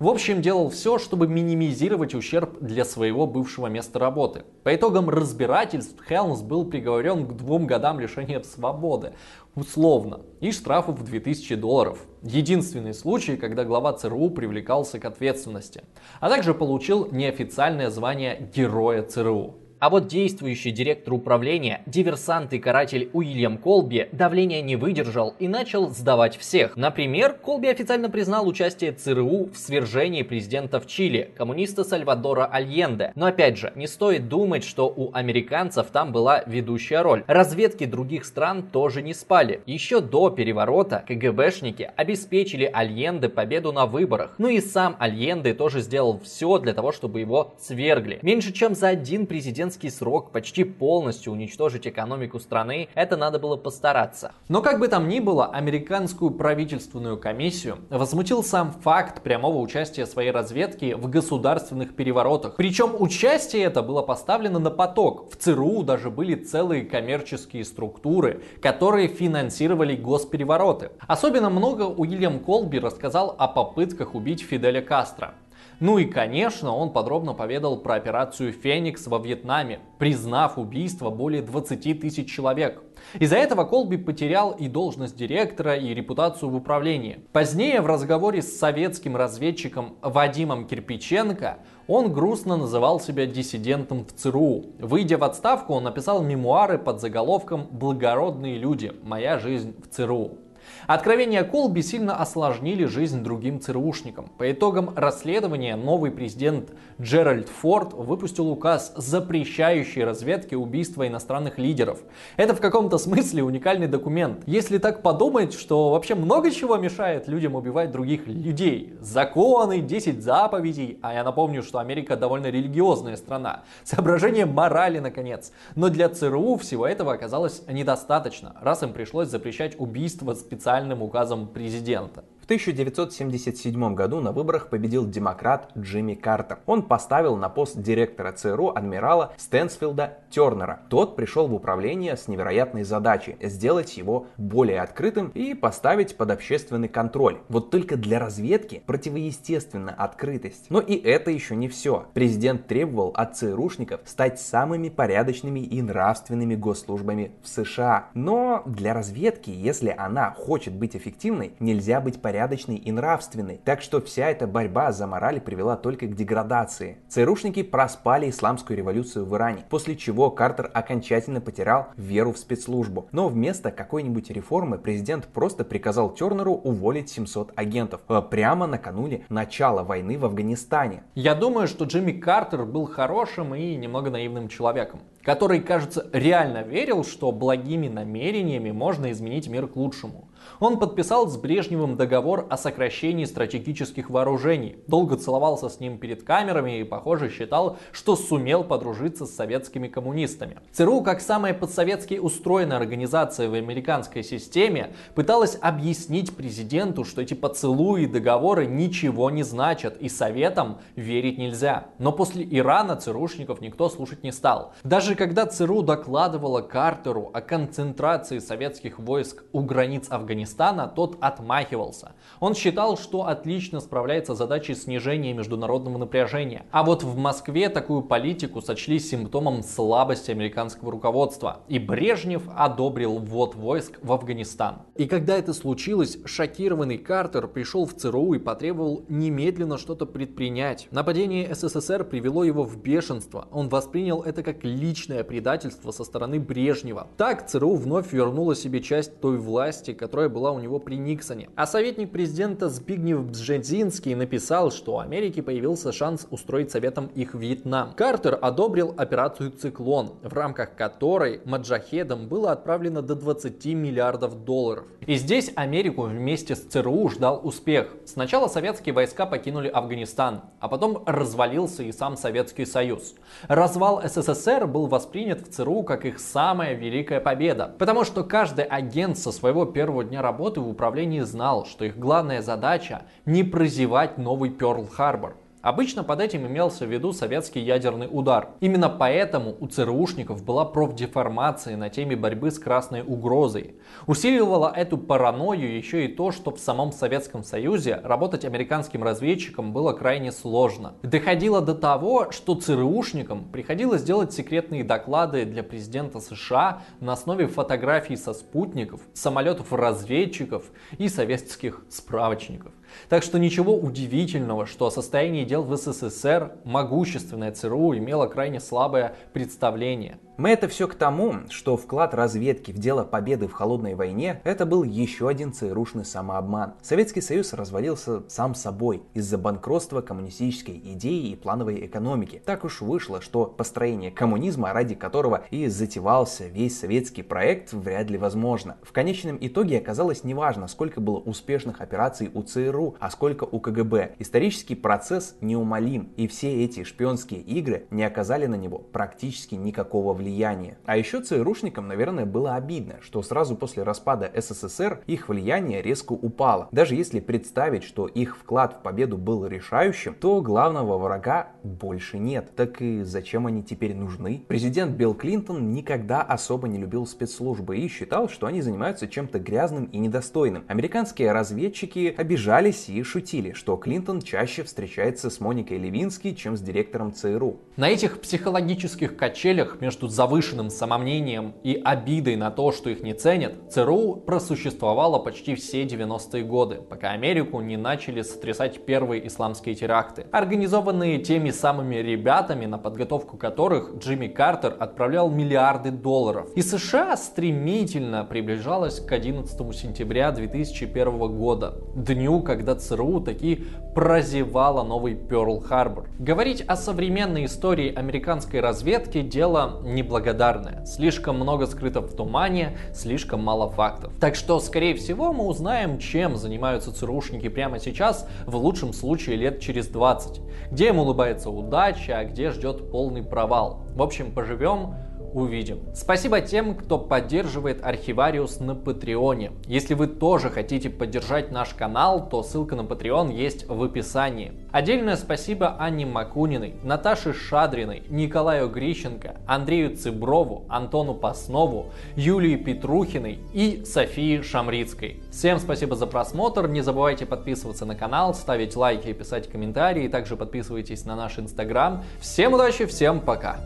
В 0.00 0.08
общем, 0.08 0.42
делал 0.42 0.70
все, 0.70 0.98
чтобы 0.98 1.28
минимизировать 1.28 2.14
ущерб 2.14 2.58
для 2.60 2.84
своего 2.84 3.28
бывшего 3.28 3.68
места 3.68 4.00
работы. 4.00 4.42
По 4.64 4.74
итогам 4.74 5.08
разбирательств 5.08 6.02
Хелмс 6.08 6.42
был 6.42 6.64
приговорен 6.64 7.26
к 7.26 7.36
двум 7.36 7.66
годам 7.66 8.00
лишения 8.00 8.42
свободы, 8.42 9.12
условно, 9.54 10.22
и 10.40 10.50
штрафу 10.50 10.92
в 10.92 11.04
2000 11.04 11.54
долларов. 11.54 11.98
Единственный 12.22 12.92
случай, 12.92 13.36
когда 13.36 13.64
глава 13.64 13.92
ЦРУ 13.92 14.30
привлекался 14.30 14.98
к 14.98 15.04
ответственности, 15.04 15.84
а 16.18 16.28
также 16.28 16.54
получил 16.54 17.08
неофициальное 17.12 17.90
звание 17.90 18.50
Героя 18.52 19.02
ЦРУ. 19.02 19.63
А 19.84 19.90
вот 19.90 20.06
действующий 20.06 20.70
директор 20.70 21.12
управления, 21.12 21.82
диверсант 21.84 22.54
и 22.54 22.58
каратель 22.58 23.10
Уильям 23.12 23.58
Колби, 23.58 24.08
давление 24.12 24.62
не 24.62 24.76
выдержал 24.76 25.34
и 25.38 25.46
начал 25.46 25.90
сдавать 25.90 26.38
всех. 26.38 26.74
Например, 26.74 27.34
Колби 27.34 27.68
официально 27.68 28.08
признал 28.08 28.48
участие 28.48 28.92
ЦРУ 28.92 29.50
в 29.52 29.58
свержении 29.58 30.22
президента 30.22 30.80
в 30.80 30.86
Чили, 30.86 31.30
коммуниста 31.36 31.84
Сальвадора 31.84 32.46
Альенде. 32.46 33.12
Но 33.14 33.26
опять 33.26 33.58
же, 33.58 33.74
не 33.74 33.86
стоит 33.86 34.26
думать, 34.26 34.64
что 34.64 34.86
у 34.88 35.12
американцев 35.12 35.88
там 35.88 36.12
была 36.12 36.42
ведущая 36.46 37.02
роль. 37.02 37.22
Разведки 37.26 37.84
других 37.84 38.24
стран 38.24 38.62
тоже 38.62 39.02
не 39.02 39.12
спали. 39.12 39.60
Еще 39.66 40.00
до 40.00 40.30
переворота 40.30 41.04
КГБшники 41.06 41.90
обеспечили 41.94 42.70
Альенде 42.72 43.28
победу 43.28 43.70
на 43.70 43.84
выборах. 43.84 44.36
Ну 44.38 44.48
и 44.48 44.60
сам 44.62 44.96
Альенде 44.98 45.52
тоже 45.52 45.82
сделал 45.82 46.20
все 46.20 46.58
для 46.58 46.72
того, 46.72 46.90
чтобы 46.90 47.20
его 47.20 47.52
свергли. 47.60 48.18
Меньше 48.22 48.50
чем 48.50 48.74
за 48.74 48.88
один 48.88 49.26
президент 49.26 49.73
президентский 49.74 49.90
срок 49.90 50.30
почти 50.30 50.64
полностью 50.64 51.32
уничтожить 51.32 51.86
экономику 51.86 52.38
страны, 52.38 52.88
это 52.94 53.16
надо 53.16 53.38
было 53.38 53.56
постараться. 53.56 54.32
Но 54.48 54.62
как 54.62 54.78
бы 54.78 54.88
там 54.88 55.08
ни 55.08 55.20
было, 55.20 55.46
американскую 55.46 56.30
правительственную 56.30 57.18
комиссию 57.18 57.78
возмутил 57.90 58.44
сам 58.44 58.72
факт 58.72 59.22
прямого 59.22 59.58
участия 59.58 60.06
своей 60.06 60.30
разведки 60.30 60.94
в 60.94 61.08
государственных 61.08 61.96
переворотах. 61.96 62.56
Причем 62.56 62.94
участие 62.98 63.64
это 63.64 63.82
было 63.82 64.02
поставлено 64.02 64.58
на 64.58 64.70
поток. 64.70 65.30
В 65.32 65.36
ЦРУ 65.36 65.82
даже 65.82 66.10
были 66.10 66.34
целые 66.34 66.84
коммерческие 66.84 67.64
структуры, 67.64 68.42
которые 68.62 69.08
финансировали 69.08 69.96
госперевороты. 69.96 70.90
Особенно 71.08 71.50
много 71.50 71.82
Уильям 71.82 72.38
Колби 72.38 72.78
рассказал 72.78 73.34
о 73.38 73.48
попытках 73.48 74.14
убить 74.14 74.42
Фиделя 74.42 74.82
Кастро. 74.82 75.34
Ну 75.80 75.98
и, 75.98 76.04
конечно, 76.04 76.74
он 76.74 76.92
подробно 76.92 77.34
поведал 77.34 77.78
про 77.78 77.94
операцию 77.94 78.52
«Феникс» 78.52 79.06
во 79.06 79.18
Вьетнаме, 79.18 79.80
признав 79.98 80.58
убийство 80.58 81.10
более 81.10 81.42
20 81.42 82.00
тысяч 82.00 82.30
человек. 82.30 82.82
Из-за 83.18 83.36
этого 83.36 83.64
Колби 83.64 83.96
потерял 83.96 84.52
и 84.52 84.68
должность 84.68 85.16
директора, 85.16 85.76
и 85.76 85.92
репутацию 85.92 86.50
в 86.50 86.56
управлении. 86.56 87.20
Позднее 87.32 87.80
в 87.80 87.86
разговоре 87.86 88.40
с 88.42 88.58
советским 88.58 89.16
разведчиком 89.16 89.96
Вадимом 90.00 90.66
Кирпиченко 90.66 91.58
он 91.86 92.12
грустно 92.12 92.56
называл 92.56 93.00
себя 93.00 93.26
диссидентом 93.26 94.06
в 94.06 94.12
ЦРУ. 94.12 94.66
Выйдя 94.78 95.18
в 95.18 95.24
отставку, 95.24 95.74
он 95.74 95.84
написал 95.84 96.22
мемуары 96.22 96.78
под 96.78 97.00
заголовком 97.00 97.66
«Благородные 97.70 98.58
люди. 98.58 98.92
Моя 99.02 99.38
жизнь 99.38 99.74
в 99.82 99.88
ЦРУ». 99.88 100.43
Откровения 100.86 101.44
Колби 101.44 101.80
сильно 101.80 102.16
осложнили 102.16 102.84
жизнь 102.84 103.22
другим 103.22 103.58
ЦРУшникам. 103.58 104.26
По 104.36 104.52
итогам 104.52 104.90
расследования 104.94 105.76
новый 105.76 106.10
президент 106.10 106.72
Джеральд 107.00 107.48
Форд 107.48 107.94
выпустил 107.94 108.50
указ, 108.50 108.92
запрещающий 108.94 110.04
разведке 110.04 110.56
убийства 110.56 111.08
иностранных 111.08 111.58
лидеров. 111.58 112.00
Это 112.36 112.54
в 112.54 112.60
каком-то 112.60 112.98
смысле 112.98 113.44
уникальный 113.44 113.86
документ. 113.86 114.42
Если 114.44 114.76
так 114.76 115.00
подумать, 115.00 115.54
что 115.54 115.90
вообще 115.90 116.14
много 116.14 116.50
чего 116.50 116.76
мешает 116.76 117.28
людям 117.28 117.54
убивать 117.54 117.90
других 117.90 118.26
людей. 118.26 118.92
Законы, 119.00 119.80
10 119.80 120.22
заповедей, 120.22 120.98
а 121.00 121.14
я 121.14 121.24
напомню, 121.24 121.62
что 121.62 121.78
Америка 121.78 122.16
довольно 122.16 122.48
религиозная 122.48 123.16
страна. 123.16 123.62
Соображение 123.84 124.44
морали, 124.44 124.98
наконец. 124.98 125.50
Но 125.76 125.88
для 125.88 126.10
ЦРУ 126.10 126.56
всего 126.58 126.86
этого 126.86 127.14
оказалось 127.14 127.62
недостаточно, 127.68 128.54
раз 128.60 128.82
им 128.82 128.92
пришлось 128.92 129.28
запрещать 129.28 129.76
убийство 129.78 130.34
специальным 130.74 131.02
указом 131.02 131.46
президента. 131.46 132.24
В 132.44 132.46
1977 132.46 133.94
году 133.94 134.20
на 134.20 134.30
выборах 134.30 134.68
победил 134.68 135.08
демократ 135.08 135.70
Джимми 135.78 136.12
Картер. 136.12 136.58
Он 136.66 136.82
поставил 136.82 137.38
на 137.38 137.48
пост 137.48 137.80
директора 137.80 138.32
ЦРУ 138.32 138.68
адмирала 138.68 139.32
Стэнсфилда 139.38 140.18
Тернера. 140.28 140.82
Тот 140.90 141.16
пришел 141.16 141.48
в 141.48 141.54
управление 141.54 142.18
с 142.18 142.28
невероятной 142.28 142.84
задачей 142.84 143.38
сделать 143.40 143.96
его 143.96 144.26
более 144.36 144.82
открытым 144.82 145.28
и 145.28 145.54
поставить 145.54 146.18
под 146.18 146.32
общественный 146.32 146.88
контроль. 146.88 147.38
Вот 147.48 147.70
только 147.70 147.96
для 147.96 148.18
разведки 148.18 148.82
противоестественна 148.84 149.94
открытость. 149.94 150.66
Но 150.68 150.80
и 150.80 150.96
это 150.96 151.30
еще 151.30 151.56
не 151.56 151.68
все. 151.68 152.08
Президент 152.12 152.66
требовал 152.66 153.14
от 153.16 153.38
ЦРУшников 153.38 154.02
стать 154.04 154.38
самыми 154.38 154.90
порядочными 154.90 155.60
и 155.60 155.80
нравственными 155.80 156.56
госслужбами 156.56 157.32
в 157.42 157.48
США. 157.48 158.10
Но 158.12 158.62
для 158.66 158.92
разведки, 158.92 159.48
если 159.48 159.94
она 159.96 160.30
хочет 160.32 160.74
быть 160.74 160.94
эффективной, 160.94 161.54
нельзя 161.58 162.02
быть 162.02 162.20
порядочной 162.20 162.33
порядочный 162.34 162.78
и 162.78 162.90
нравственный. 162.90 163.60
Так 163.64 163.80
что 163.80 164.00
вся 164.00 164.28
эта 164.28 164.48
борьба 164.48 164.90
за 164.90 165.06
мораль 165.06 165.40
привела 165.40 165.76
только 165.76 166.06
к 166.06 166.16
деградации. 166.16 166.98
ЦРУшники 167.08 167.62
проспали 167.62 168.28
исламскую 168.28 168.76
революцию 168.76 169.24
в 169.24 169.36
Иране, 169.36 169.64
после 169.70 169.94
чего 169.94 170.32
Картер 170.32 170.68
окончательно 170.74 171.40
потерял 171.40 171.90
веру 171.96 172.32
в 172.32 172.38
спецслужбу. 172.38 173.06
Но 173.12 173.28
вместо 173.28 173.70
какой-нибудь 173.70 174.30
реформы 174.30 174.78
президент 174.78 175.28
просто 175.28 175.64
приказал 175.64 176.12
Тернеру 176.12 176.54
уволить 176.54 177.08
700 177.08 177.52
агентов 177.54 178.00
э, 178.08 178.20
прямо 178.28 178.66
накануне 178.66 179.24
начала 179.28 179.84
войны 179.84 180.18
в 180.18 180.24
Афганистане. 180.24 181.04
Я 181.14 181.36
думаю, 181.36 181.68
что 181.68 181.84
Джимми 181.84 182.10
Картер 182.10 182.64
был 182.64 182.86
хорошим 182.86 183.54
и 183.54 183.76
немного 183.76 184.10
наивным 184.10 184.48
человеком 184.48 185.02
который, 185.24 185.60
кажется, 185.60 186.06
реально 186.12 186.62
верил, 186.62 187.02
что 187.02 187.32
благими 187.32 187.88
намерениями 187.88 188.70
можно 188.70 189.10
изменить 189.10 189.48
мир 189.48 189.66
к 189.66 189.76
лучшему. 189.76 190.28
Он 190.60 190.78
подписал 190.78 191.28
с 191.28 191.36
Брежневым 191.36 191.96
договор 191.96 192.46
о 192.50 192.56
сокращении 192.56 193.24
стратегических 193.24 194.10
вооружений, 194.10 194.76
долго 194.86 195.16
целовался 195.16 195.68
с 195.68 195.80
ним 195.80 195.98
перед 195.98 196.22
камерами 196.22 196.80
и, 196.80 196.84
похоже, 196.84 197.30
считал, 197.30 197.78
что 197.92 198.16
сумел 198.16 198.64
подружиться 198.64 199.26
с 199.26 199.34
советскими 199.34 199.88
коммунистами. 199.88 200.58
ЦРУ, 200.72 201.02
как 201.02 201.20
самая 201.20 201.54
подсоветски 201.54 202.14
устроенная 202.14 202.76
организация 202.76 203.48
в 203.48 203.54
американской 203.54 204.22
системе, 204.22 204.94
пыталась 205.14 205.58
объяснить 205.60 206.36
президенту, 206.36 207.04
что 207.04 207.22
эти 207.22 207.34
поцелуи 207.34 208.04
и 208.04 208.06
договоры 208.06 208.66
ничего 208.66 209.30
не 209.30 209.42
значат 209.42 209.96
и 209.98 210.08
советам 210.08 210.78
верить 210.96 211.38
нельзя. 211.38 211.86
Но 211.98 212.12
после 212.12 212.46
Ирана 212.50 212.96
ЦРУшников 212.96 213.60
никто 213.60 213.88
слушать 213.88 214.22
не 214.22 214.32
стал. 214.32 214.72
Даже 214.84 215.14
когда 215.14 215.46
ЦРУ 215.46 215.82
докладывала 215.82 216.60
Картеру 216.60 217.30
о 217.32 217.40
концентрации 217.40 218.38
советских 218.38 218.98
войск 218.98 219.44
у 219.52 219.60
границ 219.60 220.06
Афганистана, 220.10 220.33
Афганистана, 220.34 220.88
тот 220.88 221.16
отмахивался. 221.20 222.12
Он 222.40 222.54
считал, 222.54 222.98
что 222.98 223.26
отлично 223.26 223.78
справляется 223.80 224.34
с 224.34 224.38
задачей 224.38 224.74
снижения 224.74 225.32
международного 225.32 225.96
напряжения. 225.96 226.66
А 226.72 226.82
вот 226.82 227.04
в 227.04 227.16
Москве 227.16 227.68
такую 227.68 228.02
политику 228.02 228.60
сочли 228.60 228.98
симптомом 228.98 229.62
слабости 229.62 230.32
американского 230.32 230.90
руководства. 230.90 231.60
И 231.68 231.78
Брежнев 231.78 232.42
одобрил 232.56 233.18
ввод 233.18 233.54
войск 233.54 234.00
в 234.02 234.12
Афганистан. 234.12 234.82
И 234.96 235.06
когда 235.06 235.36
это 235.36 235.52
случилось, 235.52 236.18
шокированный 236.24 236.98
Картер 236.98 237.46
пришел 237.46 237.86
в 237.86 237.94
ЦРУ 237.94 238.34
и 238.34 238.38
потребовал 238.40 239.04
немедленно 239.08 239.78
что-то 239.78 240.04
предпринять. 240.04 240.88
Нападение 240.90 241.54
СССР 241.54 242.04
привело 242.04 242.42
его 242.42 242.64
в 242.64 242.76
бешенство. 242.76 243.46
Он 243.52 243.68
воспринял 243.68 244.22
это 244.22 244.42
как 244.42 244.64
личное 244.64 245.22
предательство 245.22 245.92
со 245.92 246.02
стороны 246.02 246.40
Брежнева. 246.40 247.06
Так 247.16 247.46
ЦРУ 247.46 247.76
вновь 247.76 248.12
вернула 248.12 248.56
себе 248.56 248.80
часть 248.80 249.20
той 249.20 249.38
власти, 249.38 249.92
которая 249.92 250.23
которая 250.24 250.28
была 250.28 250.52
у 250.52 250.58
него 250.58 250.78
при 250.78 250.96
Никсоне. 250.96 251.48
А 251.54 251.66
советник 251.66 252.10
президента 252.10 252.68
Збигнев 252.68 253.24
Бжезинский 253.24 254.14
написал, 254.14 254.70
что 254.70 254.94
у 254.94 254.98
Америки 254.98 255.42
появился 255.42 255.92
шанс 255.92 256.26
устроить 256.30 256.70
советом 256.70 257.10
их 257.14 257.34
Вьетнам. 257.34 257.92
Картер 257.94 258.38
одобрил 258.40 258.94
операцию 258.96 259.50
«Циклон», 259.50 260.12
в 260.22 260.32
рамках 260.32 260.76
которой 260.76 261.40
маджахедам 261.44 262.28
было 262.28 262.52
отправлено 262.52 263.02
до 263.02 263.14
20 263.14 263.66
миллиардов 263.74 264.44
долларов. 264.44 264.84
И 265.06 265.16
здесь 265.16 265.52
Америку 265.56 266.02
вместе 266.02 266.54
с 266.54 266.60
ЦРУ 266.60 267.10
ждал 267.10 267.40
успех. 267.44 267.88
Сначала 268.06 268.48
советские 268.48 268.94
войска 268.94 269.26
покинули 269.26 269.68
Афганистан, 269.68 270.40
а 270.60 270.68
потом 270.68 271.02
развалился 271.04 271.82
и 271.82 271.92
сам 271.92 272.16
Советский 272.16 272.64
Союз. 272.64 273.14
Развал 273.48 274.00
СССР 274.02 274.66
был 274.66 274.86
воспринят 274.86 275.46
в 275.46 275.52
ЦРУ 275.52 275.82
как 275.82 276.06
их 276.06 276.18
самая 276.18 276.74
великая 276.74 277.20
победа. 277.20 277.74
Потому 277.78 278.04
что 278.04 278.24
каждый 278.24 278.64
агент 278.64 279.18
со 279.18 279.30
своего 279.32 279.66
первого 279.66 280.04
дня 280.04 280.13
работы 280.20 280.60
в 280.60 280.68
управлении 280.68 281.20
знал, 281.20 281.66
что 281.66 281.84
их 281.84 281.98
главная 281.98 282.42
задача 282.42 283.02
не 283.24 283.42
прозевать 283.42 284.18
новый 284.18 284.50
Перл-Харбор. 284.50 285.36
Обычно 285.64 286.04
под 286.04 286.20
этим 286.20 286.46
имелся 286.46 286.84
в 286.84 286.92
виду 286.92 287.14
советский 287.14 287.60
ядерный 287.60 288.06
удар. 288.10 288.50
Именно 288.60 288.90
поэтому 288.90 289.56
у 289.58 289.66
ЦРУшников 289.66 290.44
была 290.44 290.66
профдеформация 290.66 291.78
на 291.78 291.88
теме 291.88 292.16
борьбы 292.16 292.50
с 292.50 292.58
красной 292.58 293.00
угрозой. 293.00 293.76
Усиливало 294.06 294.70
эту 294.76 294.98
паранойю 294.98 295.74
еще 295.74 296.04
и 296.04 296.08
то, 296.08 296.32
что 296.32 296.50
в 296.50 296.58
самом 296.58 296.92
Советском 296.92 297.42
Союзе 297.42 297.98
работать 298.04 298.44
американским 298.44 299.02
разведчиком 299.02 299.72
было 299.72 299.94
крайне 299.94 300.32
сложно. 300.32 300.96
Доходило 301.02 301.62
до 301.62 301.74
того, 301.74 302.30
что 302.30 302.56
ЦРУшникам 302.56 303.48
приходилось 303.50 304.02
делать 304.02 304.34
секретные 304.34 304.84
доклады 304.84 305.46
для 305.46 305.62
президента 305.62 306.20
США 306.20 306.82
на 307.00 307.14
основе 307.14 307.46
фотографий 307.46 308.16
со 308.18 308.34
спутников, 308.34 309.00
самолетов-разведчиков 309.14 310.64
и 310.98 311.08
советских 311.08 311.86
справочников. 311.88 312.72
Так 313.08 313.22
что 313.22 313.38
ничего 313.38 313.76
удивительного, 313.76 314.66
что 314.66 314.86
о 314.86 314.90
состоянии 314.90 315.44
дел 315.44 315.62
в 315.62 315.76
СССР 315.76 316.52
могущественная 316.64 317.52
ЦРУ 317.52 317.96
имела 317.96 318.26
крайне 318.26 318.60
слабое 318.60 319.16
представление. 319.32 320.18
Мы 320.36 320.50
это 320.50 320.66
все 320.66 320.88
к 320.88 320.96
тому, 320.96 321.34
что 321.48 321.76
вклад 321.76 322.12
разведки 322.12 322.72
в 322.72 322.78
дело 322.78 323.04
победы 323.04 323.46
в 323.46 323.52
холодной 323.52 323.94
войне 323.94 324.40
это 324.42 324.66
был 324.66 324.82
еще 324.82 325.28
один 325.28 325.52
ЦРУшный 325.52 326.04
самообман. 326.04 326.74
Советский 326.82 327.20
Союз 327.20 327.52
развалился 327.52 328.28
сам 328.28 328.56
собой 328.56 329.04
из-за 329.14 329.38
банкротства 329.38 330.00
коммунистической 330.00 330.76
идеи 330.76 331.28
и 331.28 331.36
плановой 331.36 331.86
экономики. 331.86 332.42
Так 332.44 332.64
уж 332.64 332.80
вышло, 332.80 333.20
что 333.20 333.46
построение 333.46 334.10
коммунизма, 334.10 334.72
ради 334.72 334.96
которого 334.96 335.44
и 335.52 335.68
затевался 335.68 336.48
весь 336.48 336.80
советский 336.80 337.22
проект, 337.22 337.72
вряд 337.72 338.10
ли 338.10 338.18
возможно. 338.18 338.76
В 338.82 338.90
конечном 338.90 339.38
итоге 339.40 339.78
оказалось 339.78 340.24
неважно, 340.24 340.66
сколько 340.66 341.00
было 341.00 341.18
успешных 341.18 341.80
операций 341.80 342.28
у 342.34 342.42
ЦРУ, 342.42 342.96
а 342.98 343.08
сколько 343.12 343.44
у 343.44 343.60
КГБ. 343.60 344.16
Исторический 344.18 344.74
процесс 344.74 345.36
неумолим, 345.40 346.12
и 346.16 346.26
все 346.26 346.64
эти 346.64 346.82
шпионские 346.82 347.40
игры 347.40 347.86
не 347.92 348.02
оказали 348.02 348.46
на 348.46 348.56
него 348.56 348.78
практически 348.78 349.54
никакого 349.54 350.12
влияния 350.12 350.23
влияние. 350.24 350.78
А 350.86 350.96
еще 350.96 351.20
ЦРУшникам, 351.20 351.86
наверное, 351.86 352.24
было 352.24 352.54
обидно, 352.54 352.94
что 353.02 353.22
сразу 353.22 353.56
после 353.56 353.82
распада 353.82 354.30
СССР 354.34 355.02
их 355.06 355.28
влияние 355.28 355.82
резко 355.82 356.12
упало. 356.12 356.68
Даже 356.72 356.94
если 356.94 357.20
представить, 357.20 357.84
что 357.84 358.06
их 358.06 358.38
вклад 358.38 358.78
в 358.78 358.82
победу 358.82 359.18
был 359.18 359.46
решающим, 359.46 360.14
то 360.14 360.40
главного 360.40 360.96
врага 360.96 361.48
больше 361.62 362.18
нет. 362.18 362.50
Так 362.56 362.80
и 362.80 363.02
зачем 363.02 363.46
они 363.46 363.62
теперь 363.62 363.94
нужны? 363.94 364.42
Президент 364.48 364.92
Билл 364.96 365.14
Клинтон 365.14 365.72
никогда 365.72 366.22
особо 366.22 366.68
не 366.68 366.78
любил 366.78 367.06
спецслужбы 367.06 367.76
и 367.76 367.88
считал, 367.88 368.28
что 368.28 368.46
они 368.46 368.62
занимаются 368.62 369.06
чем-то 369.06 369.38
грязным 369.38 369.84
и 369.84 369.98
недостойным. 369.98 370.64
Американские 370.68 371.32
разведчики 371.32 372.14
обижались 372.16 372.88
и 372.88 373.02
шутили, 373.02 373.52
что 373.52 373.76
Клинтон 373.76 374.22
чаще 374.22 374.62
встречается 374.62 375.28
с 375.28 375.38
Моникой 375.40 375.76
Левински, 375.76 376.32
чем 376.32 376.56
с 376.56 376.60
директором 376.60 377.12
ЦРУ. 377.12 377.58
На 377.76 377.90
этих 377.90 378.20
психологических 378.20 379.16
качелях 379.16 379.80
между 379.80 380.08
завышенным 380.14 380.70
самомнением 380.70 381.54
и 381.64 381.80
обидой 381.84 382.36
на 382.36 382.50
то, 382.50 382.70
что 382.70 382.88
их 382.88 383.02
не 383.02 383.14
ценят, 383.14 383.54
ЦРУ 383.70 384.22
просуществовало 384.24 385.18
почти 385.18 385.56
все 385.56 385.82
90-е 385.84 386.44
годы, 386.44 386.76
пока 386.76 387.10
Америку 387.10 387.60
не 387.60 387.76
начали 387.76 388.22
сотрясать 388.22 388.86
первые 388.86 389.26
исламские 389.26 389.74
теракты, 389.74 390.26
организованные 390.30 391.18
теми 391.18 391.50
самыми 391.50 391.96
ребятами, 391.96 392.66
на 392.66 392.78
подготовку 392.78 393.36
которых 393.36 393.96
Джимми 393.98 394.28
Картер 394.28 394.76
отправлял 394.78 395.30
миллиарды 395.30 395.90
долларов. 395.90 396.48
И 396.54 396.62
США 396.62 397.16
стремительно 397.16 398.24
приближалась 398.24 399.00
к 399.00 399.10
11 399.10 399.74
сентября 399.74 400.30
2001 400.30 401.18
года, 401.36 401.74
дню, 401.96 402.40
когда 402.40 402.76
ЦРУ 402.76 403.20
таки 403.20 403.64
прозевала 403.94 404.84
новый 404.84 405.14
Перл-Харбор. 405.14 406.08
Говорить 406.18 406.62
о 406.62 406.76
современной 406.76 407.46
истории 407.46 407.92
американской 407.92 408.60
разведки 408.60 409.20
дело 409.22 409.80
не 409.84 410.03
неблагодарная. 410.04 410.84
Слишком 410.84 411.36
много 411.36 411.66
скрыто 411.66 412.00
в 412.00 412.14
тумане, 412.14 412.76
слишком 412.92 413.42
мало 413.42 413.70
фактов. 413.70 414.12
Так 414.20 414.34
что, 414.34 414.60
скорее 414.60 414.94
всего, 414.94 415.32
мы 415.32 415.46
узнаем, 415.46 415.98
чем 415.98 416.36
занимаются 416.36 416.92
ЦРУшники 416.92 417.48
прямо 417.48 417.78
сейчас, 417.78 418.28
в 418.46 418.56
лучшем 418.56 418.92
случае 418.92 419.36
лет 419.36 419.60
через 419.60 419.88
20. 419.88 420.40
Где 420.70 420.88
им 420.88 420.98
улыбается 420.98 421.50
удача, 421.50 422.18
а 422.18 422.24
где 422.24 422.50
ждет 422.50 422.90
полный 422.90 423.22
провал. 423.22 423.82
В 423.94 424.02
общем, 424.02 424.32
поживем, 424.32 424.94
увидим. 425.34 425.80
Спасибо 425.94 426.40
тем, 426.40 426.76
кто 426.76 426.96
поддерживает 426.98 427.84
Архивариус 427.84 428.60
на 428.60 428.74
Патреоне. 428.74 429.52
Если 429.66 429.94
вы 429.94 430.06
тоже 430.06 430.48
хотите 430.48 430.88
поддержать 430.88 431.50
наш 431.50 431.74
канал, 431.74 432.28
то 432.28 432.42
ссылка 432.42 432.76
на 432.76 432.82
Patreon 432.82 433.32
есть 433.32 433.68
в 433.68 433.82
описании. 433.82 434.52
Отдельное 434.72 435.16
спасибо 435.16 435.76
Анне 435.78 436.06
Макуниной, 436.06 436.74
Наташе 436.82 437.32
Шадриной, 437.32 438.04
Николаю 438.08 438.68
Грищенко, 438.68 439.36
Андрею 439.46 439.96
Цыброву, 439.96 440.64
Антону 440.68 441.14
Паснову, 441.14 441.92
Юлии 442.16 442.56
Петрухиной 442.56 443.40
и 443.52 443.84
Софии 443.84 444.40
Шамрицкой. 444.40 445.22
Всем 445.30 445.58
спасибо 445.58 445.96
за 445.96 446.06
просмотр, 446.06 446.68
не 446.68 446.80
забывайте 446.80 447.26
подписываться 447.26 447.84
на 447.84 447.96
канал, 447.96 448.34
ставить 448.34 448.76
лайки 448.76 449.08
и 449.08 449.12
писать 449.12 449.48
комментарии, 449.48 450.08
также 450.08 450.36
подписывайтесь 450.36 451.04
на 451.04 451.16
наш 451.16 451.38
инстаграм. 451.38 452.04
Всем 452.20 452.54
удачи, 452.54 452.86
всем 452.86 453.20
пока! 453.20 453.58